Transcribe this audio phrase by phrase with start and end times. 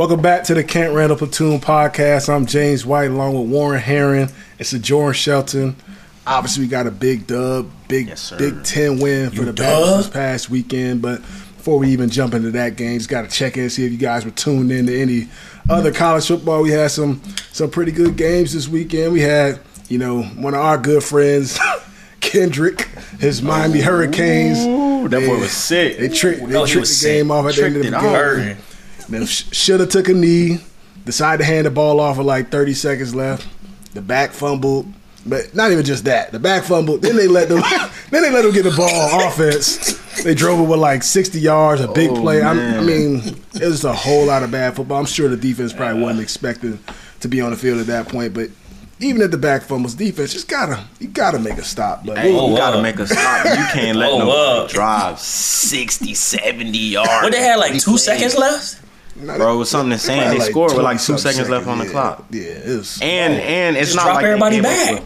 [0.00, 2.30] Welcome back to the Camp Randall Platoon podcast.
[2.30, 4.30] I'm James White along with Warren Herring.
[4.58, 5.76] It's a Sojourn Shelton.
[6.26, 8.32] Obviously, we got a big dub, big Yes.
[8.38, 9.96] Big Ten win for You the?
[9.98, 11.02] This past weekend.
[11.02, 13.92] But before we even jump into that game, just got to check in see if
[13.92, 15.28] you guys were tuned in to any
[15.68, 16.62] other college football.
[16.62, 17.20] We had some
[17.52, 19.12] some pretty good games this weekend.
[19.12, 21.60] We had you know one of our good friends,
[22.20, 24.64] Kendrick, his Miami Hurricanes.
[25.10, 25.98] That boy was sick.
[25.98, 28.69] They tricked, they tricked the game off at the end of the Tricked game.
[29.14, 29.18] Out.
[29.18, 29.20] Hurting.
[29.20, 30.58] Now, should have took a knee.
[31.04, 33.46] Decided to hand the ball off with like 30 seconds left.
[33.94, 34.86] The back fumbled,
[35.26, 36.30] but not even just that.
[36.30, 37.02] The back fumbled.
[37.02, 37.62] Then they let them.
[38.10, 39.98] then they let them get the ball on offense.
[40.22, 42.42] They drove it with like 60 yards, a big Oh, play.
[42.42, 43.22] I'm, I mean,
[43.54, 44.98] it was a whole lot of bad football.
[44.98, 46.78] I'm sure the defense probably wasn't expecting
[47.20, 48.50] to be on the field at that point, but.
[49.02, 52.04] Even at the back fumbles, defense just gotta you gotta make a stop.
[52.04, 52.82] But Hey, you gotta up.
[52.82, 53.46] make a stop.
[53.46, 54.68] You can't let Blow nobody up.
[54.68, 57.08] drive 60, 70 yards.
[57.22, 58.04] What they had like two Plays.
[58.04, 58.78] seconds left?
[59.20, 60.22] Bro, it was something insane.
[60.22, 61.90] Probably They scored with like two 20-something seconds left on the yeah.
[61.90, 62.24] clock.
[62.30, 62.98] Yeah, it was.
[63.02, 65.02] And and it's Just not drop like they everybody gave back.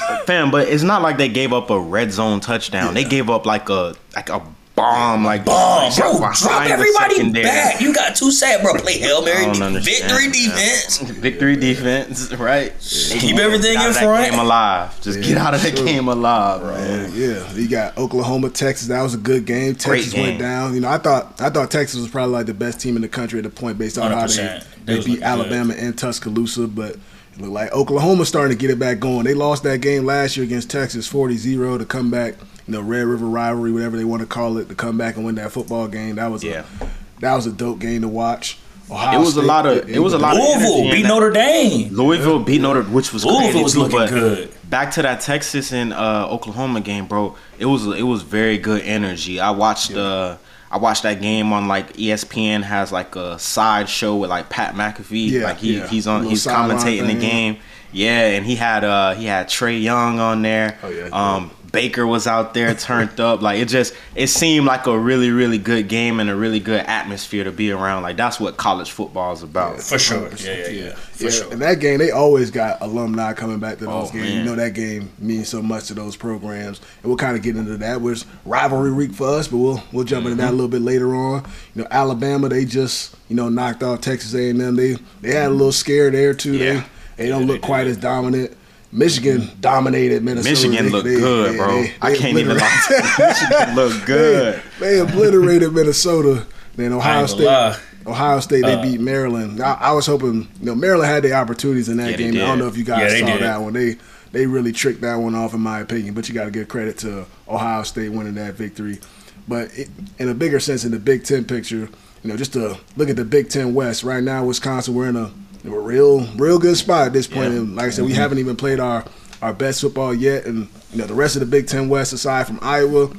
[0.00, 2.94] Up a, fam, but it's not like they gave up a red zone touchdown.
[2.94, 4.42] They gave up like a like a
[4.82, 6.18] bomb, like Bomb, bro.
[6.18, 7.80] Drop everybody back.
[7.80, 8.74] You got two sad, bro.
[8.74, 9.44] Play Hail Mary.
[9.46, 10.32] I don't Victory man.
[10.32, 10.98] defense.
[10.98, 12.72] Victory defense, right?
[12.80, 14.30] Keep everything Get out in of that front.
[14.30, 15.00] Game alive.
[15.00, 15.86] Just get out of that sure.
[15.86, 16.76] game alive, bro.
[16.76, 17.52] Yeah, yeah.
[17.54, 18.88] You got Oklahoma, Texas.
[18.88, 19.74] That was a good game.
[19.74, 20.26] Texas game.
[20.26, 20.74] went down.
[20.74, 23.08] You know, I thought I thought Texas was probably like the best team in the
[23.08, 24.64] country at the point based on how they, 100%.
[24.84, 26.96] they They beat looking Alabama and Tuscaloosa, but
[27.34, 29.24] it looked like Oklahoma starting to get it back going.
[29.24, 32.34] They lost that game last year against Texas 40-0 to come back,
[32.72, 35.24] you know, Red River rivalry, whatever they want to call it, to come back and
[35.26, 36.16] win that football game.
[36.16, 36.64] That was Yeah.
[36.80, 36.86] a
[37.20, 38.58] that was a dope game to watch.
[38.90, 41.06] Ohio It was a lot of- it was a lot of Louisville beat.
[41.06, 41.94] Notre Dame.
[41.94, 44.50] Louisville beat Notre, which was Louisville crazy was looking but good.
[44.68, 47.34] Back to that Texas and uh, Oklahoma game, bro.
[47.58, 49.38] It was it was very good energy.
[49.38, 50.36] I watched uh,
[50.70, 54.74] I watched that game on like ESPN has like a side show with like Pat
[54.74, 55.28] McAfee.
[55.30, 55.86] Yeah, like he yeah.
[55.86, 57.58] he's on he's sideline commentating the game.
[57.92, 60.78] Yeah, and he had uh he had Trae Young on there.
[60.82, 63.40] Oh, yeah, Um Baker was out there turned up.
[63.40, 66.80] Like it just it seemed like a really really good game and a really good
[66.80, 68.02] atmosphere to be around.
[68.02, 69.80] Like that's what college football is about.
[69.80, 70.28] For sure.
[70.36, 70.94] Yeah, yeah, yeah.
[70.94, 71.52] For yeah, sure.
[71.52, 74.24] and that game, they always got alumni coming back to those Oh, games.
[74.28, 74.38] man.
[74.38, 77.56] You know that game means so much to those programs, and we'll kind of get
[77.56, 78.02] into that.
[78.02, 80.52] Was rivalry week for us, but we'll we'll jump into that Mm-hmm.
[80.52, 81.42] a little bit later on.
[81.74, 84.76] You know, Alabama, they just you know knocked off Texas A and M.
[84.76, 86.56] They they had a little scare there too.
[86.58, 86.84] Yeah.
[87.16, 88.56] They they don't look quite as dominant.
[88.92, 90.50] Michigan dominated Minnesota.
[90.50, 91.82] Michigan They- looked they- good, they- bro.
[91.82, 93.26] they- I can't even obliterated- lie.
[93.28, 94.62] Michigan looked good.
[94.80, 96.46] They, they obliterated Minnesota.
[96.76, 97.44] Then Ohio State.
[97.46, 97.76] lie.
[98.06, 99.60] Ohio State, they Uh, beat Maryland.
[99.62, 102.34] I, I was hoping, you know, Maryland had the opportunities in that Yeah, game.
[102.34, 103.42] I don't know if you guys Yeah, saw did.
[103.42, 103.72] that one.
[103.72, 103.96] They
[104.32, 106.14] they really tricked that one off, in my opinion.
[106.14, 108.98] But you got to give credit to Ohio State winning that victory.
[109.46, 109.88] But it,
[110.18, 111.88] in a bigger sense, in the Big Ten picture,
[112.22, 115.16] you know, just to look at the Big Ten West right now, Wisconsin, we're in
[115.16, 115.30] a,
[115.64, 117.52] a real, real good spot at this point.
[117.52, 117.60] Yeah.
[117.60, 118.20] And like I said, we mm-hmm.
[118.20, 119.04] haven't even played our
[119.40, 122.46] our best football yet, and you know, the rest of the Big Ten West, aside
[122.46, 123.10] from Iowa,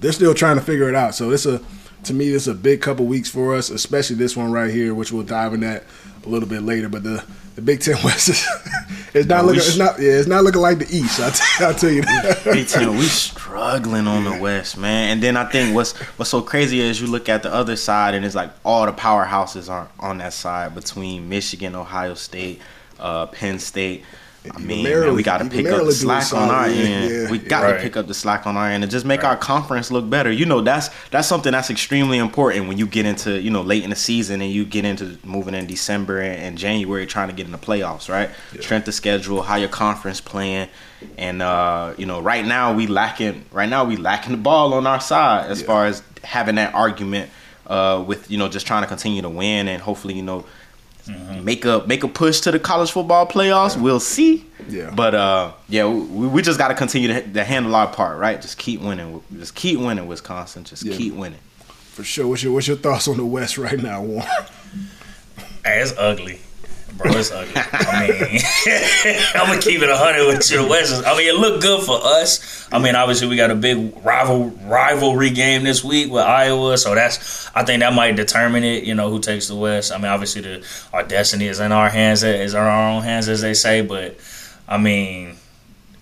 [0.00, 1.14] they're still trying to figure it out.
[1.14, 1.60] So it's a
[2.04, 5.12] to me it's a big couple weeks for us, especially this one right here, which
[5.12, 5.84] we'll dive in that
[6.24, 6.88] a little bit later.
[6.88, 7.24] But the
[7.58, 8.46] the Big Ten West is
[9.14, 11.16] it's not No, looking it's not yeah it's not looking like the East.
[11.18, 12.42] T- I'll tell you that.
[12.44, 15.10] Big Ten, we struggling on the West, man.
[15.10, 18.14] And then I think what's what's so crazy is you look at the other side,
[18.14, 22.60] and it's like all the powerhouses are on that side between Michigan, Ohio State,
[23.00, 24.04] uh, Penn State.
[24.54, 27.10] I mean, man, we got to pick up the slack on solid, our end.
[27.10, 27.30] yeah.
[27.30, 27.74] we got Right.
[27.76, 30.30] to pick up the slack on our end and just make our conference look better.
[30.30, 33.84] You know, that's that's something that's extremely important when you get into you know late
[33.84, 37.34] in the season and you get into moving in December and, and January trying to
[37.34, 38.30] get in the playoffs, right?
[38.60, 40.68] Strength of schedule, how your conference playing,
[41.16, 43.44] and uh, you know, right now we lacking.
[43.52, 45.66] Right now we lacking the ball on our side as Yeah.
[45.66, 47.30] far as having that argument
[47.66, 50.44] uh, with you know just trying to continue to win and hopefully you know
[51.42, 53.80] make a make a push to the college football playoffs.
[53.80, 54.44] We'll see.
[54.68, 54.90] Yeah.
[54.94, 58.40] But uh, yeah, we, we just got to continue to, to handle our part, right?
[58.40, 59.22] Just keep winning.
[59.32, 60.64] Just keep winning, Wisconsin.
[60.64, 60.96] Just Yeah.
[60.96, 61.40] keep winning.
[61.92, 62.26] For sure.
[62.28, 64.28] What's your what's your thoughts on the West right now, Warren?
[65.64, 66.40] Hey, it's ugly.
[66.96, 67.52] Bro, it's ugly.
[67.54, 68.40] I mean,
[69.34, 70.62] I'm gonna keep it hundred with you.
[70.62, 71.04] The West.
[71.06, 72.66] I mean, it looked good for us.
[72.72, 76.94] I mean, obviously we got a big rival rivalry game this week with Iowa, so
[76.94, 77.48] that's.
[77.54, 78.84] I think that might determine it.
[78.84, 79.92] You know, who takes the West.
[79.92, 83.28] I mean, obviously the our destiny is in our hands, is in our own hands,
[83.28, 83.80] as they say.
[83.82, 84.16] But
[84.66, 85.36] I mean,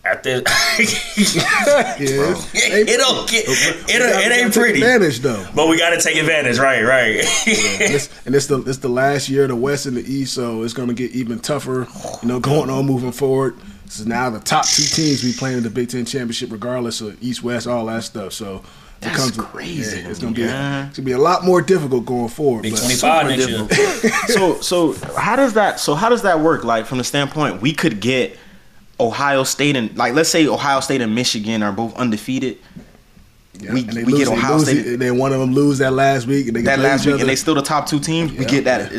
[0.06, 0.43] at this,
[1.35, 3.88] Yeah, it don't get it.
[3.88, 4.81] It ain't pretty.
[4.81, 5.47] Advantage though.
[5.55, 6.82] But we got to take advantage, right?
[6.82, 7.17] Right.
[7.17, 10.35] And it's, and it's the it's the last year of the West and the East,
[10.35, 11.87] so it's going to get even tougher.
[12.23, 13.56] You know, going on moving forward.
[13.85, 17.00] This is now the top two teams we playing in the Big Ten championship, regardless
[17.00, 18.32] of East West, all that stuff.
[18.32, 18.62] So
[19.00, 21.61] that That's comes crazy yeah, it's gonna be a, it's gonna be a lot more
[21.61, 22.62] difficult going forward.
[22.62, 24.12] Big 25 next year.
[24.29, 27.75] so so how does that so how does that work like from the standpoint we
[27.75, 28.38] could get
[28.99, 32.57] ohio state and like let's say ohio state and michigan are both undefeated
[33.61, 35.41] Yeah, we- and they we lose, get Ohio lose State- it, and then one of
[35.41, 37.23] them lose that last week, and they that last week other.
[37.23, 38.93] and they still the top two teams we get that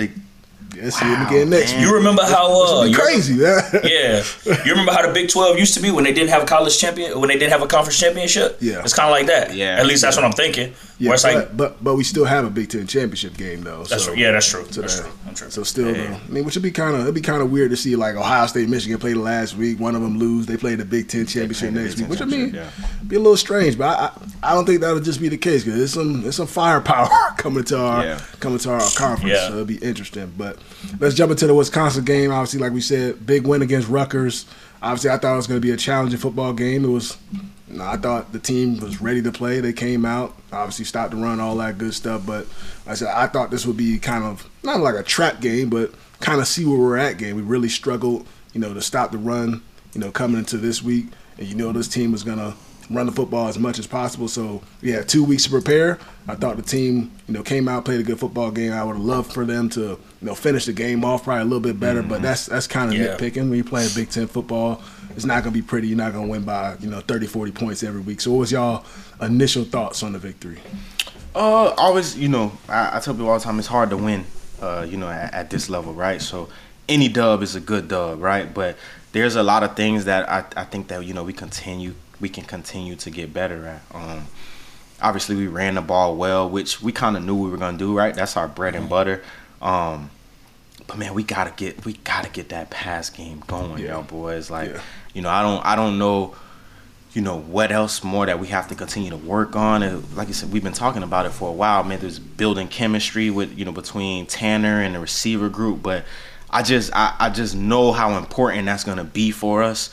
[0.75, 1.81] yeah, see them Wow, again next man.
[1.81, 3.61] You remember how uh, It's crazy, yeah.
[3.83, 4.23] Yeah,
[4.63, 6.77] you remember how the Big Twelve used to be when they didn't have a college
[6.77, 8.57] champion, when they didn't have a conference championship.
[8.61, 8.81] Yeah.
[8.83, 9.55] it's kind of like that.
[9.55, 9.77] Yeah.
[9.79, 10.73] at least that's what I'm thinking.
[10.99, 13.83] Yeah, but, like, but but we still have a Big Ten championship game though.
[13.83, 14.65] that's so, yeah, that's true.
[14.71, 15.11] so That's that- true.
[15.25, 15.49] That's true.
[15.51, 16.07] So still, Yeah.
[16.09, 17.95] though, I mean, which would be kind of it'd be kind of weird to see
[17.95, 19.79] like Ohio State, Michigan play the last week.
[19.79, 20.47] One of them lose.
[20.47, 23.37] They play the Big Ten championship next week, which I mean, championship, be a little
[23.37, 23.77] strange.
[23.77, 26.35] But I, I I don't think that'll just be the case because there's some there's
[26.35, 28.21] some firepower coming to our Yeah.
[28.39, 29.33] coming to our conference.
[29.35, 29.47] Yeah.
[29.49, 30.33] So it'll be interesting.
[30.35, 30.57] But
[30.99, 32.31] let's jump into the Wisconsin game.
[32.31, 34.45] Obviously, like we said, big win against Rutgers.
[34.81, 36.85] Obviously, I thought it was going to be a challenging football game.
[36.85, 37.17] It was.
[37.69, 39.59] No, I thought the team was ready to play.
[39.59, 42.25] They came out, obviously stopped the run, all that good stuff.
[42.25, 42.45] But
[42.85, 45.69] like I said I thought this would be kind of not like a trap game,
[45.69, 47.35] but kind of see where we're at game.
[47.35, 49.61] We really struggled, you know, to stop the run,
[49.93, 51.07] you know, coming into this week.
[51.37, 52.55] And you know this team was gonna
[52.89, 54.27] run the football as much as possible.
[54.27, 55.99] So yeah, two weeks to prepare.
[56.27, 58.73] I thought the team, you know, came out, played a good football game.
[58.73, 61.45] I would have loved for them to, you know, finish the game off probably a
[61.45, 62.01] little bit better.
[62.01, 62.23] But mm-hmm.
[62.23, 63.17] that's that's kind of Yeah.
[63.17, 64.81] nitpicking when you play Big Ten football.
[65.17, 65.87] It's not gonna be pretty.
[65.87, 68.21] You're not gonna win by, you know, 30, 40 points every week.
[68.21, 68.85] So what was y'all
[69.19, 70.59] initial thoughts on the victory?
[71.33, 74.25] Uh, always, you know, I, I tell people all the time it's hard to win,
[74.61, 76.21] uh, you know, at, at this level, right?
[76.21, 76.49] So
[76.87, 78.53] any dub is a good dub, right?
[78.53, 78.77] But
[79.11, 82.29] there's a lot of things that I, I think that you know we continue we
[82.29, 83.81] can continue to get better at.
[83.95, 84.27] Um,
[85.01, 87.97] obviously, we ran the ball well, which we kind of knew we were gonna do,
[87.97, 88.13] right?
[88.13, 89.23] That's our bread and butter.
[89.63, 90.11] Um,
[90.87, 93.93] but man, we gotta get we gotta get that pass game going, Yeah.
[93.93, 94.49] y'all boys.
[94.49, 94.81] Like, Yeah.
[95.13, 96.35] you know, I don't I don't know
[97.13, 100.27] you know what else more that we have to continue to work on and like
[100.27, 103.57] I said we've been talking about it for a while man there's building chemistry with
[103.57, 106.03] you know between Tanner and the receiver group but
[106.51, 109.89] I just I, I just know how important that's going to be for us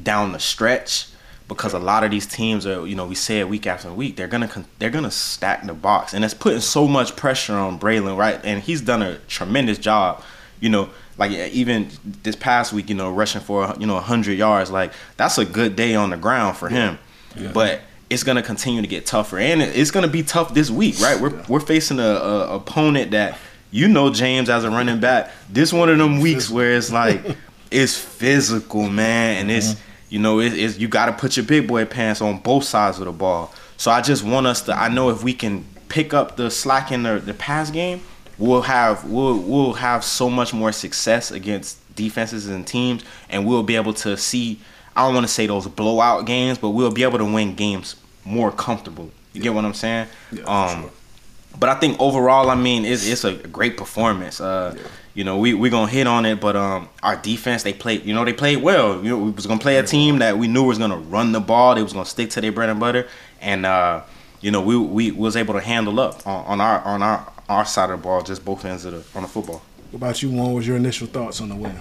[0.00, 1.08] down the stretch
[1.48, 4.16] because a lot of these teams are you know we say it week after week
[4.16, 6.14] they're gonna they're gonna stack the box.
[6.14, 8.40] And it's putting so much pressure on Braelon right?
[8.44, 10.22] And he's done a tremendous job
[10.60, 11.88] you know like even
[12.22, 15.76] this past week you know rushing for you know 100 yards like that's a good
[15.76, 16.98] day on the ground for him.
[17.52, 17.80] But
[18.10, 19.38] it's gonna continue to get tougher.
[19.38, 21.20] And it's gonna be tough this week right?
[21.20, 23.38] We're, we're facing a, a opponent that
[23.70, 27.20] you know James as a running back this one of them weeks where it's like
[27.72, 29.38] it's physical man.
[29.38, 29.91] And it's mm-hmm.
[30.12, 32.98] You know it, it's you got to put your big boy pants on both sides
[32.98, 33.52] of the ball.
[33.78, 36.92] So I just want us to I know if we can pick up the slack
[36.92, 38.02] in the, the pass game
[38.38, 43.62] we'll have we'll we'll have so much more success against defenses and teams and we'll
[43.62, 44.60] be able to see
[44.94, 47.96] I don't want to say those blowout games but we'll be able to win games
[48.24, 49.10] more comfortable.
[49.32, 50.08] You get what I'm saying?
[50.30, 50.90] Yeah, um sure.
[51.58, 54.40] but I think overall I mean it's it's a great performance.
[54.40, 54.76] Uh
[55.14, 58.04] you know we we going to hit on it but um our defense they played
[58.04, 60.38] you know they played well you know we was going to play a team that
[60.38, 62.52] we knew was going to run the ball they was going to stick to their
[62.52, 63.06] bread and butter
[63.40, 64.00] and uh
[64.40, 67.64] you know we we was able to handle up on, on our on our our
[67.64, 69.60] side of the ball just both ends of the on the football
[69.90, 70.46] What about you, Juan?
[70.46, 71.78] What was your initial thoughts on the win?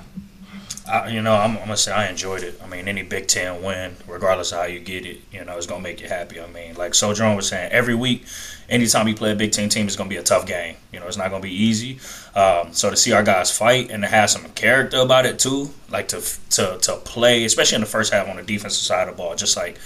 [0.88, 2.60] I, you know, I'm, I'm gonna say I enjoyed it.
[2.64, 5.68] I mean, any Big Ten win, regardless of how you get it, you know, it's
[5.68, 6.42] gonna make you happy.
[6.42, 8.26] I mean, like Sojourn was saying, every week,
[8.70, 10.76] anytime you play a Big Ten team, it's gonna be a tough game.
[10.92, 12.00] You know, it's not gonna be easy.
[12.36, 15.70] Um, so to see our guys fight and to have some character about it too,
[15.90, 16.22] like to
[16.52, 19.36] to to play, especially in the first half on the defensive side of the ball,
[19.36, 19.78] just like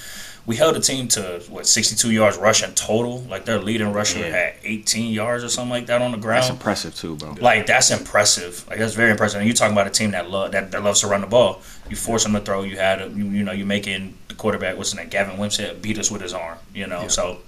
[0.46, 3.22] we held the team to what 62 yards rushing total.
[3.22, 4.25] Like their leading rusher Yeah.
[4.28, 6.44] had 18 yards or something like that on the ground.
[6.44, 8.64] that's impressive too bro Like that's impressive.
[8.70, 9.40] Like that's very impressive.
[9.40, 11.62] And you're talking about a team that love that, that loves to run the ball.
[11.90, 12.62] You force them to throw.
[12.64, 15.82] You had a, you, you know you making the quarterback what's his name Gavin Wimsatt
[15.82, 16.58] beat us with his arm.
[16.74, 17.40] You know so.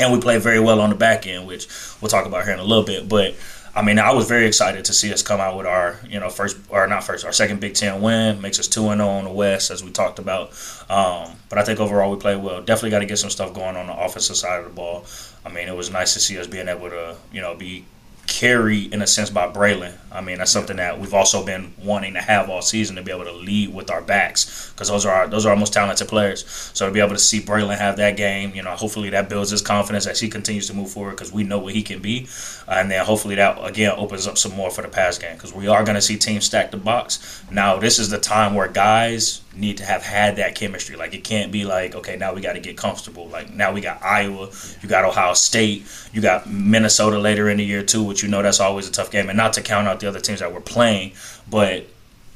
[0.00, 1.66] And we played very well on the back end, which
[2.00, 3.08] we'll talk about here in a little bit.
[3.08, 3.34] But
[3.74, 6.30] I mean, I was very excited to see us come out with our, you know,
[6.30, 8.40] first or not first, our second Big Ten win.
[8.40, 10.50] Makes us two and zero on the West, as we talked about.
[10.88, 12.62] Um, but I think overall we played well.
[12.62, 15.04] Definitely got to get some stuff going on the offensive side of the ball.
[15.44, 17.84] I mean, it was nice to see us being able to, you know, be
[18.28, 19.94] carried in a sense by Braelon.
[20.12, 23.10] I mean, that's something that we've also been wanting to have all season to be
[23.10, 26.08] able to lead with our backs because those are our those are our most talented
[26.08, 26.46] players.
[26.74, 29.50] So to be able to see Braelon have that game, you know, hopefully that builds
[29.50, 32.28] his confidence as he continues to move forward because we know what he can be,
[32.68, 35.66] and then hopefully that again opens up some more for the pass game because we
[35.66, 37.42] are going to see teams stack the box.
[37.50, 40.96] Now this is the time where guys need to have had that chemistry.
[40.96, 43.28] Like it can't be like okay now we got to get comfortable.
[43.28, 44.50] Like now we got Iowa,
[44.80, 48.42] you got Ohio State, you got Minnesota later in the year too, which you know
[48.42, 49.28] that's always a tough game.
[49.28, 51.12] And not to count out the other teams that we're playing,
[51.50, 51.86] but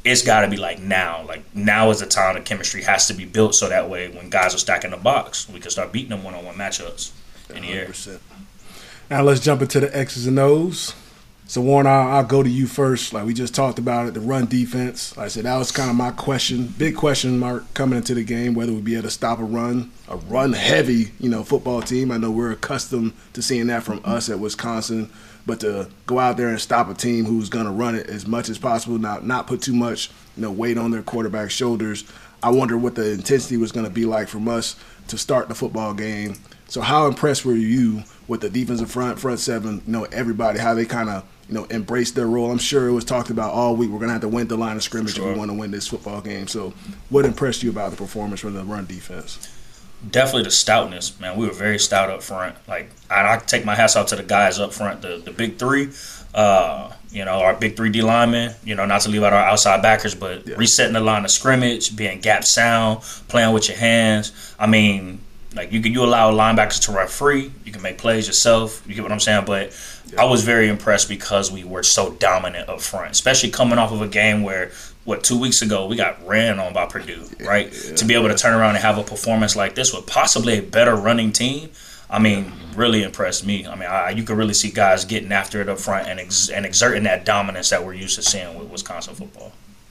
[0.05, 1.25] it's got to be like now.
[1.27, 4.31] Like now is the time the chemistry has to be built so that way when
[4.31, 7.13] guys are stacking the box, we can start beating them one on one matchups.
[7.55, 8.19] in the 100%.
[9.11, 10.95] Now let's jump into the X's and O's.
[11.53, 13.13] So Warren, I'll, I'll go to you first.
[13.13, 15.15] Like we just talked about it, the run defense.
[15.19, 18.25] Like I said that was kind of my question, big question mark coming into the
[18.25, 21.83] game, whether we'd be able to stop a run, a run heavy, you know, football
[21.83, 22.11] team.
[22.11, 25.13] I know we're accustomed to seeing that from us at Wisconsin,
[25.45, 28.27] but to go out there and stop a team who's going to run it as
[28.27, 32.11] much as possible, not not put too much, you know, weight on their quarterback shoulders.
[32.43, 34.75] I wonder what the intensity was going to be like from us
[35.09, 36.37] to start the football game.
[36.67, 40.73] So how impressed were you with the defensive front, front seven, you know, everybody, how
[40.73, 42.51] they kind of, you know, embraced their role?
[42.51, 43.91] I'm sure it was talked about all week.
[43.91, 45.29] We're going to have to win the line of scrimmage Sure.
[45.29, 46.49] if we want to win this football game.
[46.49, 46.73] So
[47.11, 49.49] what impressed you about the performance from the run defense?
[50.11, 51.37] definitely the stoutness, man.
[51.37, 52.57] We were very stout up front.
[52.67, 55.59] Like I, I take my hats off to the guys up front, the the big
[55.59, 55.91] three.
[56.35, 58.53] Uh, you know, our big three D linemen.
[58.65, 60.57] You know, not to leave out our outside backers, but Yeah.
[60.57, 64.33] resetting the line of scrimmage, being gap sound, playing with your hands.
[64.59, 65.21] I mean,
[65.55, 67.53] like you can you allow linebackers to run free.
[67.65, 68.83] You can make plays yourself.
[68.87, 69.45] You get what I'm saying?
[69.45, 69.73] But
[70.19, 74.03] I was very impressed because we were so dominant up front, especially coming off of
[74.03, 74.71] a game where.
[75.05, 77.73] What two weeks ago we got ran on by Purdue, right?
[77.97, 80.63] To be able to turn around and have a performance like this with possibly a
[80.63, 81.71] better running team,
[82.09, 83.67] I mean, really impressed me.
[83.67, 86.51] I mean, I, you could really see guys getting after it up front and ex-
[86.51, 89.51] and exerting that dominance that we're used to seeing with Wisconsin football.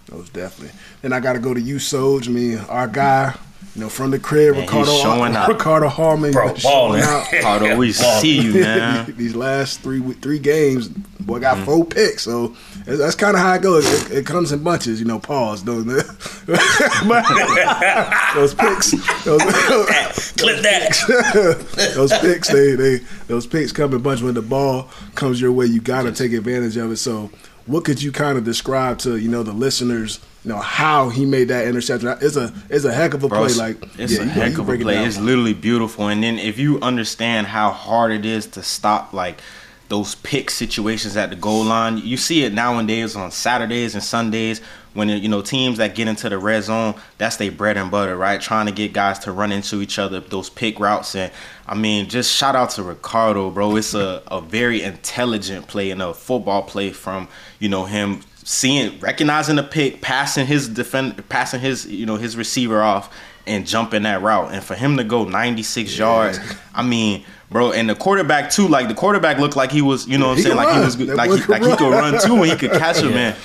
[0.10, 0.80] Most definitely.
[1.02, 2.30] Then I got to go to you, Soj.
[2.30, 3.36] I mean, our guy,
[3.76, 5.48] you know, from the crib, Man, he's Ricardo, showing out.
[5.48, 7.02] Ricardo Hallman, Bro, balling.
[7.04, 7.24] out.
[7.32, 9.14] Cardo, we see you, man.
[9.18, 11.66] These last three three games, boy got Mm.
[11.66, 12.24] four picks.
[12.24, 12.50] So
[12.80, 13.86] that's- that's kind of how it goes.
[14.12, 15.20] It, it comes in bunches, you know.
[15.20, 16.06] Pause, doesn't it?
[18.36, 18.92] Those picks,
[19.24, 19.42] those,
[20.38, 21.92] Clip that.
[21.96, 22.98] those picks, they they
[23.28, 24.22] those picks come in bunch.
[24.22, 26.98] When the ball comes your way, you got to take advantage of it.
[26.98, 27.30] So,
[27.66, 30.20] what could you kind of describe to you know the listeners?
[30.44, 32.16] You know how he made that interception.
[32.22, 33.48] It's a it's a heck of a Bro, play.
[33.48, 35.06] it's, Like it's yeah, a heck of a break it play.
[35.06, 36.08] It's literally beautiful.
[36.08, 39.40] And then if you understand how hard it is to stop like
[39.90, 44.62] those pick situations at the goal line, you see it nowadays on Saturdays and Sundays
[44.94, 48.18] when you know teams that get into the red zone, that's their bread and butter,
[48.18, 48.42] right?
[48.42, 51.16] Trying to get guys to run into each other, those pick routes.
[51.16, 51.32] And
[51.68, 53.76] I mean, just shout out to Ricardo, bro.
[53.78, 57.30] It's a, a very intelligent play and a football play from,
[57.60, 62.36] you know, him seeing recognizing the pick, passing his defend passing his, you know, his
[62.38, 63.14] receiver off
[63.48, 64.54] and jumping that route.
[64.54, 66.40] And for him to go 96 yards,
[66.74, 70.18] I mean, bro, and the quarterback too, like the quarterback looked like he was, you
[70.18, 70.56] know what I'm saying?
[70.56, 72.14] Like he was That like he, could like he could run.
[72.14, 73.36] run too and he could catch him, man.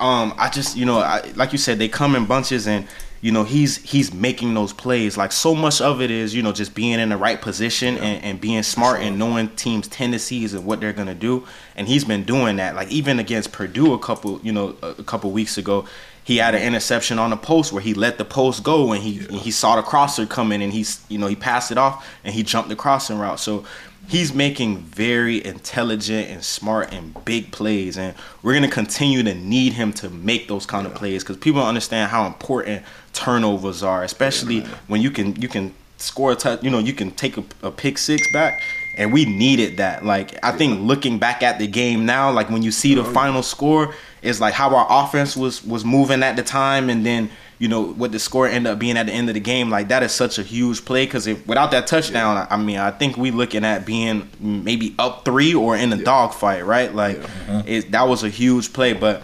[0.00, 2.88] Um, I just, you know, I, like you said, they come in bunches and
[3.22, 5.16] you know he's he's making those plays.
[5.16, 8.22] Like so much of it is you know just being in the right position and,
[8.24, 11.46] and being smart and knowing teams' tendencies and what they're gonna do.
[11.76, 12.74] And he's been doing that.
[12.74, 15.86] Like even against Purdue a couple you know a, couple weeks ago,
[16.24, 19.20] he had an interception on the post where he let the post go and he
[19.20, 22.34] and he saw the crosser coming and he's you know he passed it off and
[22.34, 23.38] he jumped the crossing route.
[23.38, 23.64] So
[24.12, 29.32] he's making very intelligent and smart and big plays and we're going to continue to
[29.32, 32.82] need him to make those kind of plays because people don't understand how important
[33.14, 37.10] turnovers are especially when you can you can score a touch you know you can
[37.12, 38.60] take a, a pick six back
[38.98, 40.04] and we needed that.
[40.04, 43.42] Like i think looking back at the game now like when you see the final
[43.42, 47.30] score is like how our offense was was moving at the time and then
[47.62, 49.86] you know what the score ended up being at the end of the game like
[49.86, 52.90] that is such a huge play because if without that touchdown I- i mean i
[52.90, 57.18] think we looking at being maybe up three or in a dog fight right like
[57.18, 57.60] mm-hmm.
[57.68, 59.22] it, that was a huge play but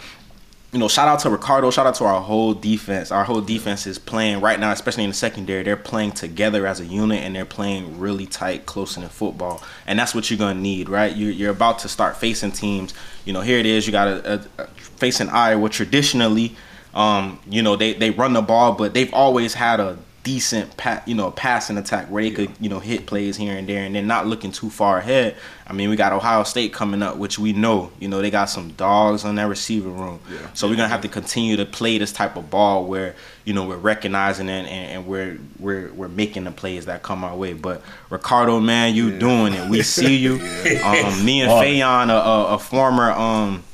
[0.71, 3.11] you know, shout out to Ricardo, shout out to our whole defense.
[3.11, 5.62] Our whole defense is playing right now, especially in the secondary.
[5.62, 9.62] They're playing together as a unit and they're playing really tight, close in the football.
[9.87, 11.16] And that's what you're going to need, right?
[11.16, 12.92] You're, you're about to start facing teams.
[13.25, 13.87] You know, here it is.
[13.87, 16.54] You got a, a, a facing Iowa traditionally.
[16.95, 21.02] Um, you know, they, they run the ball, but they've always had a decent, pa-
[21.07, 23.95] you know, passing attack where they could, you know, hit plays here and there, and
[23.95, 25.37] they're not looking too far ahead.
[25.66, 28.47] I mean, we got Ohio State coming up, which we know, you know, they got
[28.47, 30.21] some dogs on that receiver room.
[30.30, 30.38] Yeah.
[30.52, 33.14] So we're gonna have to continue to play this type of ball where,
[33.45, 37.25] you know, we're recognizing it and, and we're we're we're making the plays that come
[37.25, 37.54] our way.
[37.54, 39.68] But Ricardo, man, you doing it.
[39.71, 40.40] We see you.
[40.85, 41.50] Um, me and.
[41.50, 43.64] Faion, a, a, a former um,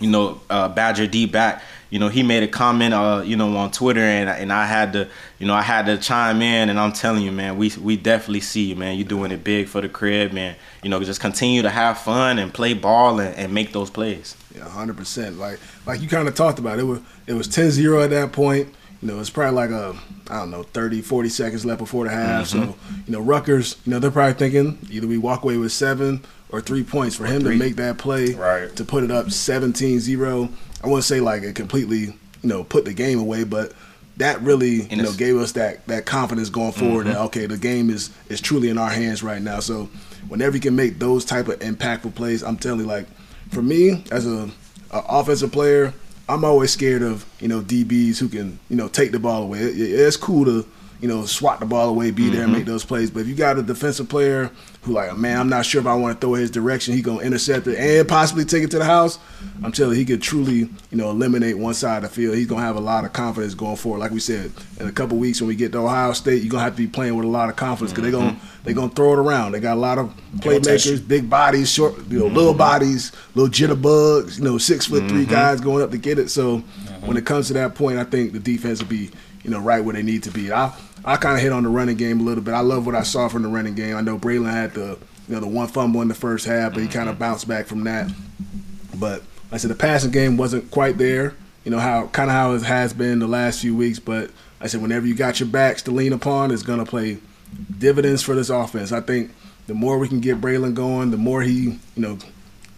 [0.00, 1.62] you know, uh, Badger D back.
[1.92, 4.94] You know, he made a comment, uh, you know, on Twitter, and and I had
[4.94, 5.08] to,
[5.38, 8.40] you know, I had to chime in, and I'm telling you, man, we we definitely
[8.40, 8.96] see you, man.
[8.96, 10.56] You're doing it big for the crib, man.
[10.82, 14.34] You know, just continue to have fun and play ball and, and make those plays.
[14.56, 15.38] Yeah, hundred percent.
[15.38, 18.68] Like like you kind of talked about it was it was 10-0 at that point.
[19.02, 19.94] You know, it's probably like a
[20.30, 22.46] I don't know 30, 40 seconds left before the half.
[22.46, 26.24] So you know, Rutgers, you know, they're probably thinking either we walk away with seven
[26.48, 27.52] or three points for him three.
[27.52, 28.74] to make that play Right.
[28.76, 30.52] to put it up 17-0.
[30.82, 33.72] I wouldn't say like it completely you know put the game away, but
[34.16, 37.14] that really you know gave us that that confidence going forward mm-hmm.
[37.14, 39.60] that okay the game is is truly in our hands right now.
[39.60, 39.88] So
[40.28, 43.06] whenever you can make those type of impactful plays, I'm telling you, like
[43.50, 44.50] for me as a,
[44.90, 45.92] a offensive player,
[46.28, 49.60] I'm always scared of you know DBs who can you know take the ball away.
[49.60, 50.66] It, it's cool to
[51.02, 53.10] you know swat the ball away, be there, and make those plays.
[53.10, 55.94] But if you got a defensive player who like, man, I'm not sure if I
[55.94, 58.84] want to throw his direction, he gonna intercept it and possibly take it to the
[58.84, 59.18] house.
[59.64, 62.36] I'm telling you, he could truly you know eliminate one side of the field.
[62.36, 63.98] He's gonna have a lot of confidence going forward.
[63.98, 66.62] Like we said, in a couple weeks when we get to Ohio State, you're gonna
[66.62, 69.14] have to be playing with a lot of confidence because they're gonna they're gonna throw
[69.14, 69.52] it around.
[69.52, 74.38] They got a lot of playmakers, big bodies, short, you know, little bodies, little jitterbugs,
[74.38, 76.30] you know, six foot three guys going up to get it.
[76.30, 76.58] So
[77.00, 79.10] when it comes to that point, I think the defense will be
[79.42, 80.52] you know right where they need to be.
[80.52, 80.72] I
[81.04, 82.54] I kind of hit on the running game a little bit.
[82.54, 83.96] I love what I saw from the running game.
[83.96, 86.80] I know Braelon had the you know the one fumble in the first half, but
[86.80, 86.98] he mm-hmm.
[86.98, 88.10] kind of bounced back from that.
[88.98, 91.34] But like I said the passing game wasn't quite there.
[91.64, 93.98] You know how kind of how it has been the last few weeks.
[93.98, 94.32] But like
[94.62, 97.18] I said whenever you got your backs to lean upon, it's gonna play
[97.78, 98.92] dividends for this offense.
[98.92, 99.32] I think
[99.66, 102.18] the more we can get Braelon going, the more he you know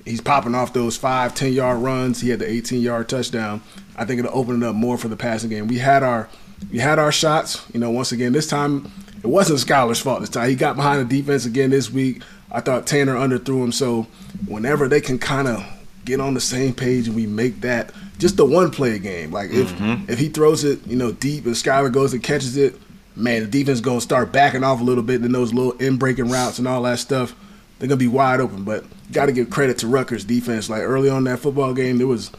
[0.04, 2.20] he's popping off those five, 10 yard runs.
[2.20, 3.62] He had the 18 yard touchdown.
[3.96, 5.66] I think it'll open it up more for the passing game.
[5.66, 6.28] We had our
[6.70, 7.64] we had our shots.
[7.72, 8.90] You know, once again, this time
[9.22, 10.48] it wasn't Skyler's fault this time.
[10.48, 12.22] He got behind the defense again this week.
[12.50, 13.72] I thought Tanner underthrew him.
[13.72, 14.06] So
[14.46, 15.64] whenever they can kind of
[16.04, 19.30] get on the same page and we make that just the one play game.
[19.32, 20.10] Like if mm-hmm.
[20.10, 22.78] if he throws it, you know, deep and Skyler goes and catches it,
[23.16, 25.22] man, the defense gonna start backing off a little bit.
[25.22, 27.34] Then those little in breaking routes and all that stuff,
[27.78, 28.64] they're gonna be wide open.
[28.64, 30.68] But got to give credit to Rutgers defense.
[30.70, 32.30] Like early on that football game, there was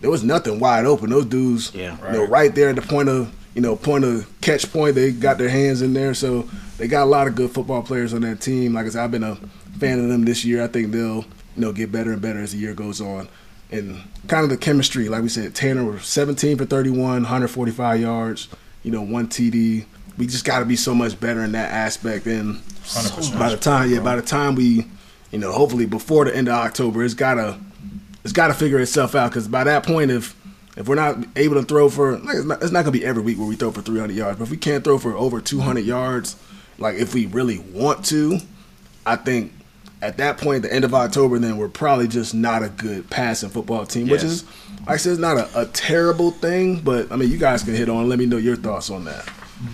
[0.00, 1.10] there was nothing wide open.
[1.10, 1.96] Those dudes, Yeah.
[2.12, 5.12] you know, right there at the point of you know point of catch point, they
[5.12, 6.14] got their hands in there.
[6.14, 8.74] So they got a lot of good football players on that team.
[8.74, 9.36] Like I said, I've been a
[9.78, 10.62] fan of them this year.
[10.62, 11.24] I think they'll you
[11.56, 13.28] know get better and better as the year goes on.
[13.70, 18.48] And kind of the chemistry, like we said, Tanner was 17 for 31, 145 yards,
[18.82, 19.84] you know, one TD.
[20.16, 22.26] We just got to be so much better in that aspect.
[22.26, 23.36] And 100%.
[23.38, 24.86] by the time, yeah, by the time we,
[25.32, 27.58] you know, hopefully before the end of October, it's gotta,
[28.22, 29.30] it's gotta figure itself out.
[29.30, 30.36] Because by that point, if
[30.76, 33.22] if we're not able to throw for, like, it's not, it's not gonna be every
[33.22, 34.38] week where we throw for 300 yards.
[34.38, 36.36] But if we can't throw for over 200 yards,
[36.78, 38.38] like if we really want to,
[39.06, 39.52] I think
[40.02, 43.48] at that point, the end of October, then we're probably just not a good passing
[43.48, 44.44] football team, which is,
[44.80, 46.80] like I said, it's not a, a terrible thing.
[46.80, 48.08] But I mean, you guys can hit on.
[48.08, 49.26] Let me know your thoughts on that.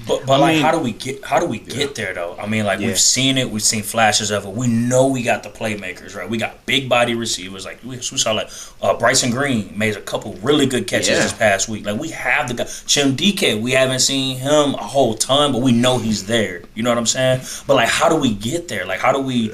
[0.06, 2.36] But but I like, mean- how do we get how do we get there though?
[2.38, 2.88] I mean, like Yeah.
[2.88, 4.52] we've seen it, we've seen flashes of it.
[4.52, 6.28] We know we got the playmakers, right?
[6.28, 7.64] We got big body receivers.
[7.64, 8.50] Like we, we saw, like
[8.82, 11.20] uh, Bryson Green made a couple really good catches Yeah.
[11.22, 11.86] this past week.
[11.86, 13.58] Like we have the guy Chim Dike.
[13.60, 16.62] We haven't seen him a whole ton, but we know he's there.
[16.74, 17.40] You know what I'm saying?
[17.66, 18.84] But like, how do we get there?
[18.86, 19.52] Like, how do we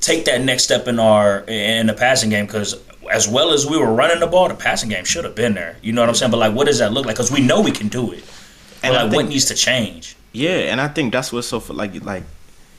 [0.00, 2.46] take that next step in our in the passing game?
[2.46, 2.76] Because
[3.12, 5.76] as well as we were running the ball, the passing game should have been there.
[5.82, 6.30] You know what I'm saying?
[6.32, 7.14] But like, what does that look like?
[7.14, 8.24] Because we know we can do it.
[8.82, 10.16] But And I like, what think- needs to change?
[10.32, 12.22] Yeah, and I think that's what's so like like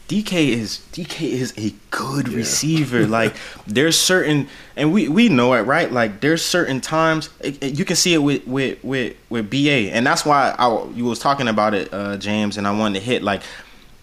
[0.07, 3.05] Dike is Dike is a good receiver.
[3.17, 5.91] Like there's certain and we we know it right.
[5.91, 9.91] Like there's certain times it, it- you can see it with with with with BA,
[9.93, 13.05] and that's why I you was talking about it, uh, James, and I wanted to
[13.05, 13.41] hit like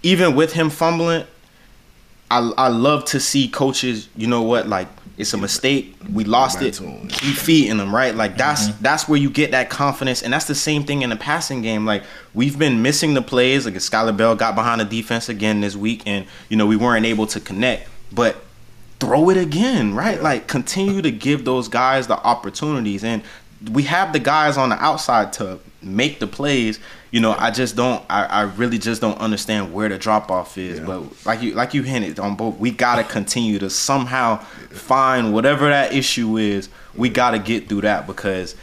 [0.02, 1.24] even with him fumbling.
[2.30, 5.94] I, I love to see coaches, you know what, like it's a mistake.
[6.12, 6.80] We lost it.
[7.08, 8.14] Keep feeding them, right?
[8.14, 8.82] Like that's mm-hmm.
[8.82, 11.86] that's where you get that confidence, and that's the same thing in the passing game.
[11.86, 12.02] Like
[12.34, 13.64] we've been missing the plays.
[13.64, 17.06] Like Skyler Bell got behind the defense again this week, and you know we weren't
[17.06, 17.88] able to connect.
[18.12, 18.36] But
[18.98, 20.20] throw it again, right?
[20.20, 23.22] Like continue to give those guys the opportunities, and
[23.70, 26.80] we have the guys on the outside to make the plays.
[27.14, 28.02] You know, I just don't.
[28.10, 30.80] I, I really just don't understand where the drop off is.
[30.80, 30.84] Yeah.
[30.86, 34.38] But like you, like you hinted on both, we gotta continue to somehow
[34.70, 36.68] find whatever that issue is.
[36.96, 38.56] We gotta get through that because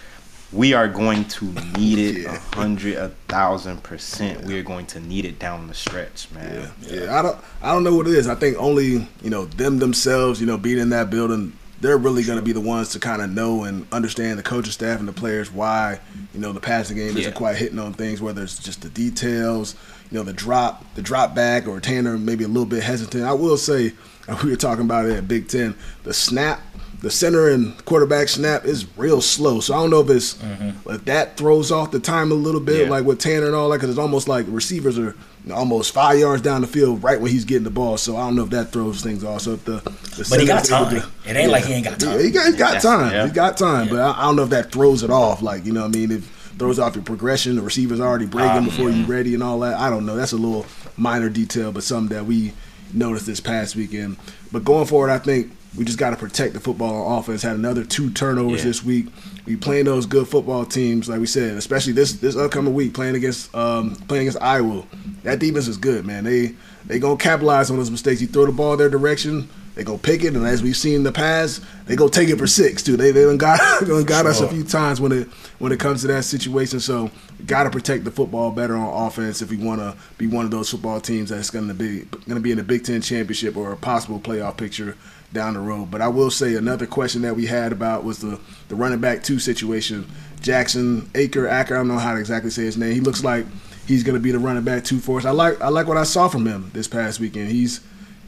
[0.52, 1.46] we are going to
[1.78, 2.38] need it a Yeah.
[2.54, 4.44] hundred, a thousand percent.
[4.44, 6.72] We are going to need it down the stretch, Yeah, man.
[6.82, 7.18] yeah.
[7.18, 8.28] I don't, I don't know what it is.
[8.28, 10.42] I think only you know them themselves.
[10.42, 13.22] You know, being in that building, they're really going to be the ones to kind
[13.22, 16.00] of know and understand the coaching staff and the players why
[16.34, 18.22] you know the passing game isn't quite hitting on things.
[18.22, 19.76] Whether it's just the details,
[20.12, 23.24] you know, the drop, the drop back, or Tanner maybe a little bit hesitant.
[23.24, 23.94] I will say,
[24.44, 25.76] we were talking about it at Big Ten.
[26.04, 26.62] The snap.
[27.02, 30.88] The center and quarterback snap is real slow, so I don't know if it's mm-hmm.
[30.92, 32.92] if that throws off the time a little bit, Yeah.
[32.92, 35.16] like with Tanner and all that, because it's almost like receivers are
[35.52, 37.98] almost five yards down the field right when he's getting the ball.
[37.98, 39.42] So I don't know if that throws things off.
[39.42, 41.12] So if the, the But he got center's able time.
[41.26, 42.18] It ain't like he ain't got time.
[42.20, 43.12] Yeah, he got, he got That's- time.
[43.12, 43.26] yeah.
[43.28, 43.90] He got time.
[43.90, 45.42] But I, I don't know if that throws it off.
[45.42, 46.26] Like you know, what I mean, if
[46.60, 49.80] throws off your progression, the receiver's already breaking Um, before you ready and all that.
[49.80, 50.16] I don't know.
[50.16, 50.66] That's a little
[50.98, 52.54] minor detail, but something that we
[52.94, 54.18] noticed this past weekend.
[54.52, 57.42] But going forward, I think we just got to protect the football on offense.
[57.42, 58.66] Had another two turnovers Yeah.
[58.66, 59.08] this week.
[59.46, 63.16] We playing those good football teams, like we said, especially this this upcoming week playing
[63.16, 64.86] against um, playing against Iowa.
[65.24, 66.24] That defense is good, man.
[66.24, 68.22] They they gonna capitalize on those mistakes.
[68.22, 71.04] You throw the ball their direction, they go pick it, and as we've seen in
[71.04, 72.98] the past, they go take it for six too.
[72.98, 75.28] They they done got done got us a few times when it
[75.60, 76.80] when it comes to that situation.
[76.80, 77.10] So
[77.46, 80.52] got to protect the football better on offense if we want to be one of
[80.52, 83.56] those football teams that's going to be going to be in the Big Ten championship
[83.56, 84.98] or a possible playoff picture
[85.34, 85.90] down the road.
[85.92, 89.24] But I will say another question that we had about was the the running back
[89.24, 90.08] two situation.
[90.42, 92.94] Jackson Aker Acker, I don't know how to exactly say his name.
[92.94, 93.46] He looks like
[93.86, 95.26] he's going to be the running back two for us.
[95.26, 97.50] I like I like what I saw from him this past weekend.
[97.50, 97.82] He's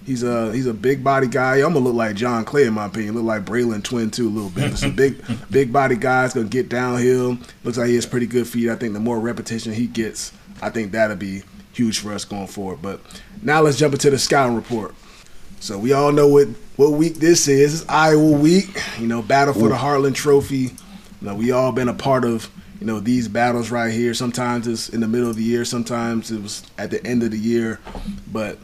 [0.06, 1.58] He's a he's a big body guy.
[1.58, 3.16] I'm gonna look like John Clay in my opinion.
[3.16, 4.72] Look like Braelon Twin too a little bit.
[4.72, 6.24] It's a big big body guy.
[6.24, 7.38] He's gonna get downhill.
[7.64, 8.70] Looks like he has pretty good feet.
[8.70, 12.48] I think the more repetition he gets, I think that'll be huge for us going
[12.48, 12.82] forward.
[12.82, 13.00] But
[13.42, 14.94] now let's jump into the scouting report.
[15.64, 17.84] So we all know what what week this is.
[17.84, 18.84] It's Iowa week.
[19.00, 20.58] You know, battle for the Heartland Trophy.
[20.58, 20.72] You
[21.22, 24.14] know, we all been a part of you know these battles right here.
[24.14, 25.64] Sometimes it's in the middle of the year.
[25.64, 27.80] Sometimes it was at the end of the year.
[28.30, 28.60] But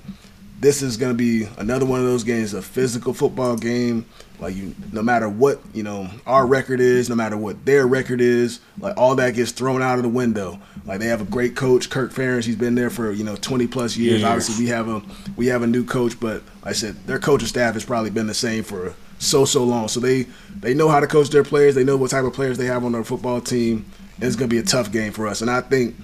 [0.60, 4.06] this is going to be another one of those games, a physical football game.
[4.40, 8.22] Like you, no matter what you know our record is, no matter what their record
[8.22, 10.60] is, like all that gets thrown out of the window.
[10.86, 12.46] Like they have a great coach, Kirk Ferentz.
[12.46, 14.24] He's been there for you know 20 plus years.
[14.24, 15.02] Obviously, we have a
[15.36, 18.28] we have a new coach, but like I said their coaching staff has probably been
[18.28, 19.90] the same for so so long.
[19.90, 21.76] So they they know how to coach their players.
[21.76, 23.86] They know what type of players they have on their football team.
[24.16, 25.42] And it's going to be a tough game for us.
[25.42, 25.96] And I think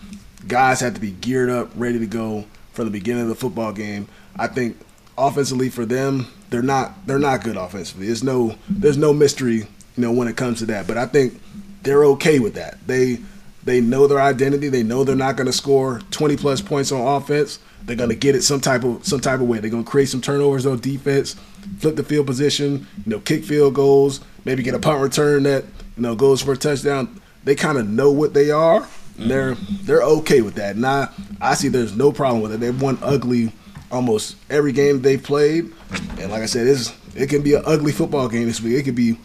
[0.47, 3.71] guys have to be geared up, ready to go from the beginning of the football
[3.71, 4.07] game.
[4.37, 4.77] I think
[5.17, 8.07] offensively for them, they're not they're not good offensively.
[8.07, 9.67] There's no there's no mystery, you
[9.97, 10.87] know, when it comes to that.
[10.87, 11.39] But I think
[11.83, 12.77] they're okay with that.
[12.87, 13.19] They
[13.63, 14.69] they know their identity.
[14.69, 17.59] They know they're not going to score 20 plus points on offense.
[17.83, 19.59] They're going to get it some type of some type of way.
[19.59, 21.35] They're going to create some turnovers on defense,
[21.79, 25.63] flip the field position, you know, kick field goals, maybe get a punt return that
[25.95, 27.21] you know goes for a touchdown.
[27.43, 28.87] They kind of know what they are.
[29.17, 30.75] And they're they're okay with that.
[30.75, 32.59] And I, I see there's no problem with it.
[32.59, 33.53] They've won ugly
[33.91, 35.71] almost every game they've played.
[36.19, 38.75] And like I said, it's, it can be an ugly football game this week.
[38.77, 39.17] It could be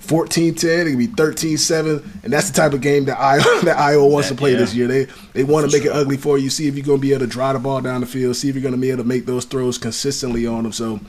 [0.00, 4.06] 14-10, it could be 13-7, and that's the type of game that Iowa, that Iowa
[4.06, 4.58] wants to play Yeah.
[4.58, 4.86] this year.
[4.86, 6.50] They they want to make it ugly for you.
[6.50, 8.36] See if you're going to be able to drive the ball down the field.
[8.36, 10.72] See if you're going to be able to make those throws consistently on them.
[10.72, 11.00] So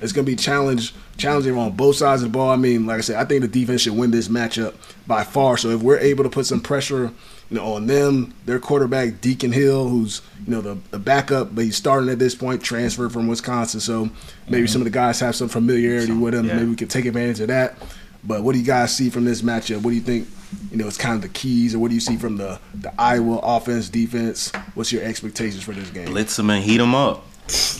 [0.00, 2.50] it's going to be challenge challenging on both sides of the ball.
[2.50, 4.74] I mean, like I said, I think the defense should win this matchup
[5.06, 5.56] by far.
[5.56, 7.10] So if we're able to put some pressure,
[7.52, 11.64] you know, on them, their quarterback Deacon Hill, who's you know the, the backup, but
[11.64, 13.78] he's starting at this point, transferred from Wisconsin.
[13.78, 14.08] So
[14.48, 14.66] maybe mm-hmm.
[14.68, 16.46] some of the guys have some familiarity with him.
[16.46, 16.54] Yeah.
[16.54, 17.76] Maybe we can take advantage of that.
[18.24, 19.82] But what do you guys see from this matchup?
[19.82, 20.28] What do you think?
[20.70, 22.90] You know, it's kind of the keys, or what do you see from the the
[22.98, 24.50] Iowa offense, defense?
[24.72, 26.06] What's your expectations for this game?
[26.06, 27.26] blitz them and heat them up.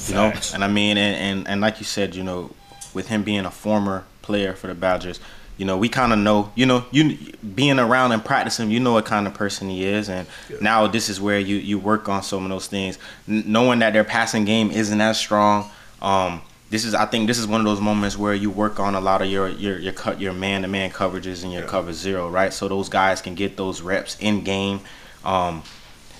[0.06, 2.50] You know, and I mean, and, and and like you said, you know,
[2.92, 5.18] with him being a former player for the Badgers,
[5.62, 7.16] you know, we kind of know, you know, you
[7.54, 10.26] being around and practicing, you know what kind of person he is, and
[10.60, 12.98] now this is where you you work on some of those things,
[13.28, 15.70] N- knowing that their passing game isn't as strong.
[16.00, 18.96] Um, this is, I think, this is one of those moments where you work on
[18.96, 21.68] a lot of your your your cut your man to man coverages and your Yeah.
[21.68, 22.52] cover zero, right?
[22.52, 24.80] So those guys can get those reps in game.
[25.24, 25.62] Um,